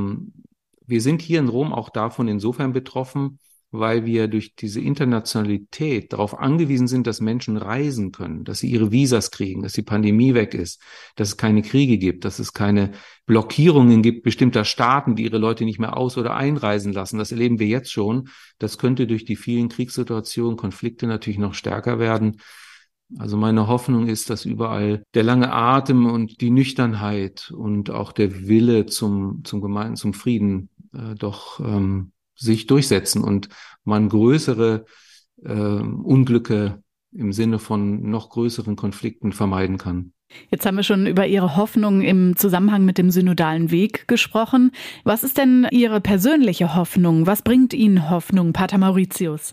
wir 0.86 1.02
sind 1.02 1.22
hier 1.22 1.40
in 1.40 1.50
Rom 1.50 1.74
auch 1.74 1.90
davon 1.90 2.28
insofern 2.28 2.74
betroffen, 2.74 3.40
weil 3.74 4.06
wir 4.06 4.28
durch 4.28 4.56
diese 4.56 4.80
Internationalität 4.80 6.14
darauf 6.14 6.38
angewiesen 6.38 6.88
sind, 6.88 7.08
dass 7.08 7.22
Menschen 7.22 7.58
reisen 7.58 8.12
können, 8.12 8.44
dass 8.44 8.60
sie 8.60 8.70
ihre 8.70 8.92
Visas 8.92 9.32
kriegen, 9.32 9.64
dass 9.64 9.74
die 9.74 9.82
Pandemie 9.82 10.36
weg 10.36 10.54
ist, 10.54 10.80
dass 11.16 11.30
es 11.30 11.38
keine 11.38 11.64
Kriege 11.64 11.98
gibt, 11.98 12.24
dass 12.24 12.38
es 12.38 12.54
keine 12.54 12.92
Blockierungen 13.26 14.04
gibt 14.04 14.22
bestimmter 14.22 14.64
Staaten, 14.64 15.16
die 15.16 15.24
ihre 15.24 15.40
Leute 15.40 15.66
nicht 15.66 15.80
mehr 15.80 15.98
aus- 15.98 16.20
oder 16.20 16.36
einreisen 16.36 16.94
lassen. 16.94 17.18
Das 17.18 17.32
erleben 17.32 17.58
wir 17.58 17.66
jetzt 17.66 17.92
schon. 17.92 18.30
Das 18.60 18.78
könnte 18.78 19.08
durch 19.08 19.26
die 19.26 19.36
vielen 19.36 19.70
Kriegssituationen, 19.70 20.56
Konflikte 20.56 21.08
natürlich 21.08 21.40
noch 21.40 21.56
stärker 21.56 21.98
werden. 21.98 22.38
Also 23.18 23.38
meine 23.38 23.68
Hoffnung 23.68 24.08
ist, 24.08 24.30
dass 24.30 24.46
überall 24.46 25.04
der 25.14 25.24
lange 25.24 25.52
Atem 25.52 26.06
und 26.06 26.42
die 26.42 26.50
Nüchternheit 26.50 27.52
und 27.52 27.92
auch 27.92 28.12
der 28.12 28.48
Wille 28.48 28.86
zum, 28.86 29.42
zum 29.44 29.62
Gemeinden, 29.62 29.96
zum 29.96 30.14
Frieden 30.14 30.70
äh, 30.94 31.16
doch 31.16 31.60
ähm, 31.60 32.12
sich 32.36 32.66
durchsetzen 32.66 33.24
und 33.24 33.50
man 33.84 34.10
größere 34.10 34.86
äh, 35.44 35.54
Unglücke 35.54 36.82
im 37.12 37.32
Sinne 37.32 37.60
von 37.60 38.10
noch 38.10 38.30
größeren 38.30 38.76
Konflikten 38.76 39.32
vermeiden 39.32 39.78
kann. 39.78 40.14
Jetzt 40.50 40.66
haben 40.66 40.78
wir 40.78 40.84
schon 40.84 41.06
über 41.06 41.28
Ihre 41.28 41.56
Hoffnung 41.56 42.02
im 42.02 42.36
Zusammenhang 42.36 42.86
mit 42.86 42.98
dem 42.98 43.12
synodalen 43.12 43.70
Weg 43.70 44.08
gesprochen. 44.08 44.72
Was 45.04 45.24
ist 45.24 45.38
denn 45.38 45.68
Ihre 45.70 46.02
persönliche 46.02 46.76
Hoffnung? 46.76 47.28
Was 47.28 47.44
bringt 47.44 47.74
Ihnen 47.74 48.10
Hoffnung, 48.10 48.52
Pater 48.52 48.80
Mauritius? 48.80 49.52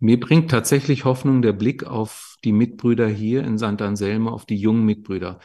Mir 0.00 0.18
bringt 0.18 0.50
tatsächlich 0.50 1.04
Hoffnung 1.04 1.42
der 1.42 1.52
Blick 1.52 1.84
auf 1.84 2.36
die 2.42 2.52
Mitbrüder 2.52 3.06
hier 3.06 3.44
in 3.44 3.58
St. 3.58 3.82
Anselmo, 3.82 4.30
auf 4.30 4.46
die 4.46 4.56
jungen 4.56 4.86
Mitbrüder, 4.86 5.40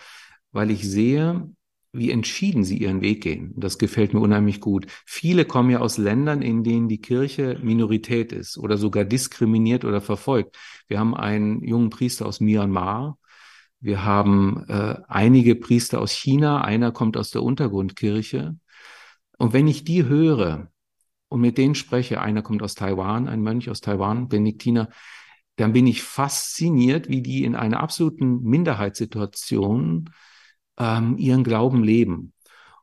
weil 0.53 0.71
ich 0.71 0.89
sehe, 0.89 1.49
wie 1.91 2.09
entschieden 2.11 2.63
sie 2.63 2.77
ihren 2.77 3.01
Weg 3.01 3.21
gehen. 3.21 3.53
Das 3.57 3.77
gefällt 3.77 4.13
mir 4.13 4.21
unheimlich 4.21 4.61
gut. 4.61 4.87
Viele 5.05 5.43
kommen 5.45 5.69
ja 5.71 5.79
aus 5.79 5.97
Ländern, 5.97 6.41
in 6.41 6.63
denen 6.63 6.87
die 6.87 7.01
Kirche 7.01 7.59
Minorität 7.61 8.31
ist 8.31 8.57
oder 8.57 8.77
sogar 8.77 9.03
diskriminiert 9.03 9.83
oder 9.83 9.99
verfolgt. 9.99 10.57
Wir 10.87 10.99
haben 10.99 11.15
einen 11.15 11.61
jungen 11.61 11.89
Priester 11.89 12.25
aus 12.25 12.39
Myanmar. 12.39 13.17
Wir 13.81 14.05
haben 14.05 14.65
äh, 14.69 14.95
einige 15.07 15.55
Priester 15.55 15.99
aus 15.99 16.11
China. 16.11 16.61
Einer 16.61 16.91
kommt 16.93 17.17
aus 17.17 17.29
der 17.29 17.43
Untergrundkirche. 17.43 18.57
Und 19.37 19.53
wenn 19.53 19.67
ich 19.67 19.83
die 19.83 20.05
höre, 20.05 20.69
und 21.29 21.41
mit 21.41 21.57
denen 21.57 21.75
spreche, 21.75 22.21
einer 22.21 22.41
kommt 22.41 22.63
aus 22.63 22.75
Taiwan, 22.75 23.27
ein 23.27 23.41
Mönch 23.41 23.69
aus 23.69 23.81
Taiwan, 23.81 24.27
Benediktiner, 24.27 24.89
dann 25.55 25.73
bin 25.73 25.87
ich 25.87 26.03
fasziniert, 26.03 27.09
wie 27.09 27.21
die 27.21 27.43
in 27.45 27.55
einer 27.55 27.79
absoluten 27.79 28.41
Minderheitssituation 28.41 30.09
ähm, 30.77 31.17
ihren 31.17 31.43
Glauben 31.43 31.83
leben. 31.83 32.33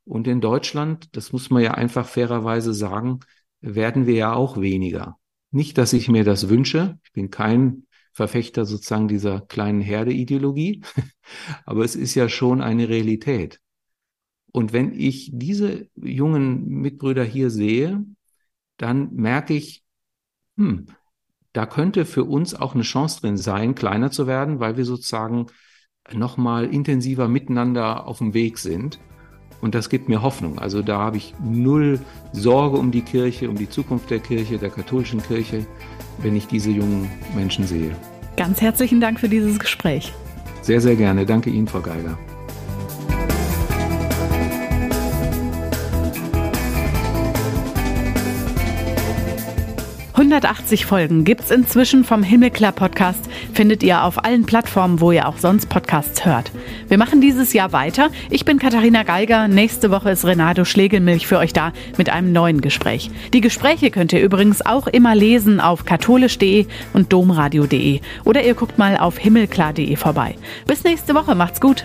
Und 0.04 0.26
in 0.26 0.40
Deutschland, 0.40 1.14
das 1.16 1.32
muss 1.32 1.50
man 1.50 1.62
ja 1.62 1.74
einfach 1.74 2.06
fairerweise 2.06 2.74
sagen, 2.74 3.20
werden 3.60 4.06
wir 4.06 4.14
ja 4.14 4.32
auch 4.32 4.60
weniger. 4.60 5.18
Nicht, 5.50 5.78
dass 5.78 5.92
ich 5.92 6.08
mir 6.08 6.24
das 6.24 6.48
wünsche. 6.48 6.98
Ich 7.04 7.12
bin 7.12 7.30
kein 7.30 7.86
Verfechter 8.12 8.64
sozusagen 8.64 9.08
dieser 9.08 9.40
kleinen 9.42 9.80
Herde-Ideologie, 9.80 10.82
aber 11.64 11.84
es 11.84 11.94
ist 11.94 12.14
ja 12.14 12.28
schon 12.28 12.60
eine 12.60 12.88
Realität. 12.88 13.60
Und 14.50 14.72
wenn 14.72 14.92
ich 14.92 15.30
diese 15.32 15.88
jungen 15.96 16.66
Mitbrüder 16.66 17.24
hier 17.24 17.50
sehe, 17.50 18.04
dann 18.76 19.12
merke 19.14 19.54
ich, 19.54 19.84
hm, 20.56 20.86
da 21.52 21.66
könnte 21.66 22.04
für 22.04 22.24
uns 22.24 22.54
auch 22.54 22.74
eine 22.74 22.82
Chance 22.82 23.20
drin 23.20 23.36
sein, 23.36 23.74
kleiner 23.74 24.10
zu 24.10 24.26
werden, 24.26 24.60
weil 24.60 24.76
wir 24.76 24.84
sozusagen 24.84 25.46
nochmal 26.12 26.64
intensiver 26.64 27.28
miteinander 27.28 28.06
auf 28.06 28.18
dem 28.18 28.34
Weg 28.34 28.58
sind. 28.58 28.98
Und 29.60 29.74
das 29.76 29.88
gibt 29.88 30.08
mir 30.08 30.22
Hoffnung. 30.22 30.58
Also 30.58 30.82
da 30.82 30.98
habe 30.98 31.18
ich 31.18 31.34
null 31.40 32.00
Sorge 32.32 32.78
um 32.78 32.90
die 32.90 33.02
Kirche, 33.02 33.48
um 33.48 33.56
die 33.56 33.68
Zukunft 33.68 34.10
der 34.10 34.18
Kirche, 34.18 34.58
der 34.58 34.70
katholischen 34.70 35.22
Kirche, 35.22 35.66
wenn 36.18 36.34
ich 36.34 36.48
diese 36.48 36.70
jungen 36.70 37.08
Menschen 37.36 37.66
sehe. 37.66 37.94
Ganz 38.36 38.60
herzlichen 38.60 39.00
Dank 39.00 39.20
für 39.20 39.28
dieses 39.28 39.58
Gespräch. 39.58 40.12
Sehr, 40.62 40.80
sehr 40.80 40.96
gerne. 40.96 41.26
Danke 41.26 41.50
Ihnen, 41.50 41.68
Frau 41.68 41.80
Geiger. 41.80 42.18
180 50.32 50.86
Folgen 50.86 51.24
gibt's 51.24 51.50
inzwischen 51.50 52.04
vom 52.04 52.22
Himmelklar 52.22 52.72
Podcast, 52.72 53.20
findet 53.52 53.82
ihr 53.82 54.02
auf 54.02 54.24
allen 54.24 54.46
Plattformen, 54.46 55.02
wo 55.02 55.12
ihr 55.12 55.28
auch 55.28 55.36
sonst 55.36 55.68
Podcasts 55.68 56.24
hört. 56.24 56.50
Wir 56.88 56.96
machen 56.96 57.20
dieses 57.20 57.52
Jahr 57.52 57.72
weiter. 57.72 58.08
Ich 58.30 58.46
bin 58.46 58.58
Katharina 58.58 59.02
Geiger. 59.02 59.46
Nächste 59.46 59.90
Woche 59.90 60.10
ist 60.10 60.24
Renato 60.24 60.64
Schlegelmilch 60.64 61.26
für 61.26 61.36
euch 61.36 61.52
da 61.52 61.74
mit 61.98 62.08
einem 62.08 62.32
neuen 62.32 62.62
Gespräch. 62.62 63.10
Die 63.34 63.42
Gespräche 63.42 63.90
könnt 63.90 64.14
ihr 64.14 64.22
übrigens 64.22 64.64
auch 64.64 64.86
immer 64.86 65.14
lesen 65.14 65.60
auf 65.60 65.84
katholisch.de 65.84 66.66
und 66.94 67.12
domradio.de 67.12 68.00
oder 68.24 68.42
ihr 68.42 68.54
guckt 68.54 68.78
mal 68.78 68.96
auf 68.96 69.18
himmelklar.de 69.18 69.96
vorbei. 69.96 70.36
Bis 70.66 70.82
nächste 70.82 71.14
Woche, 71.14 71.34
macht's 71.34 71.60
gut. 71.60 71.84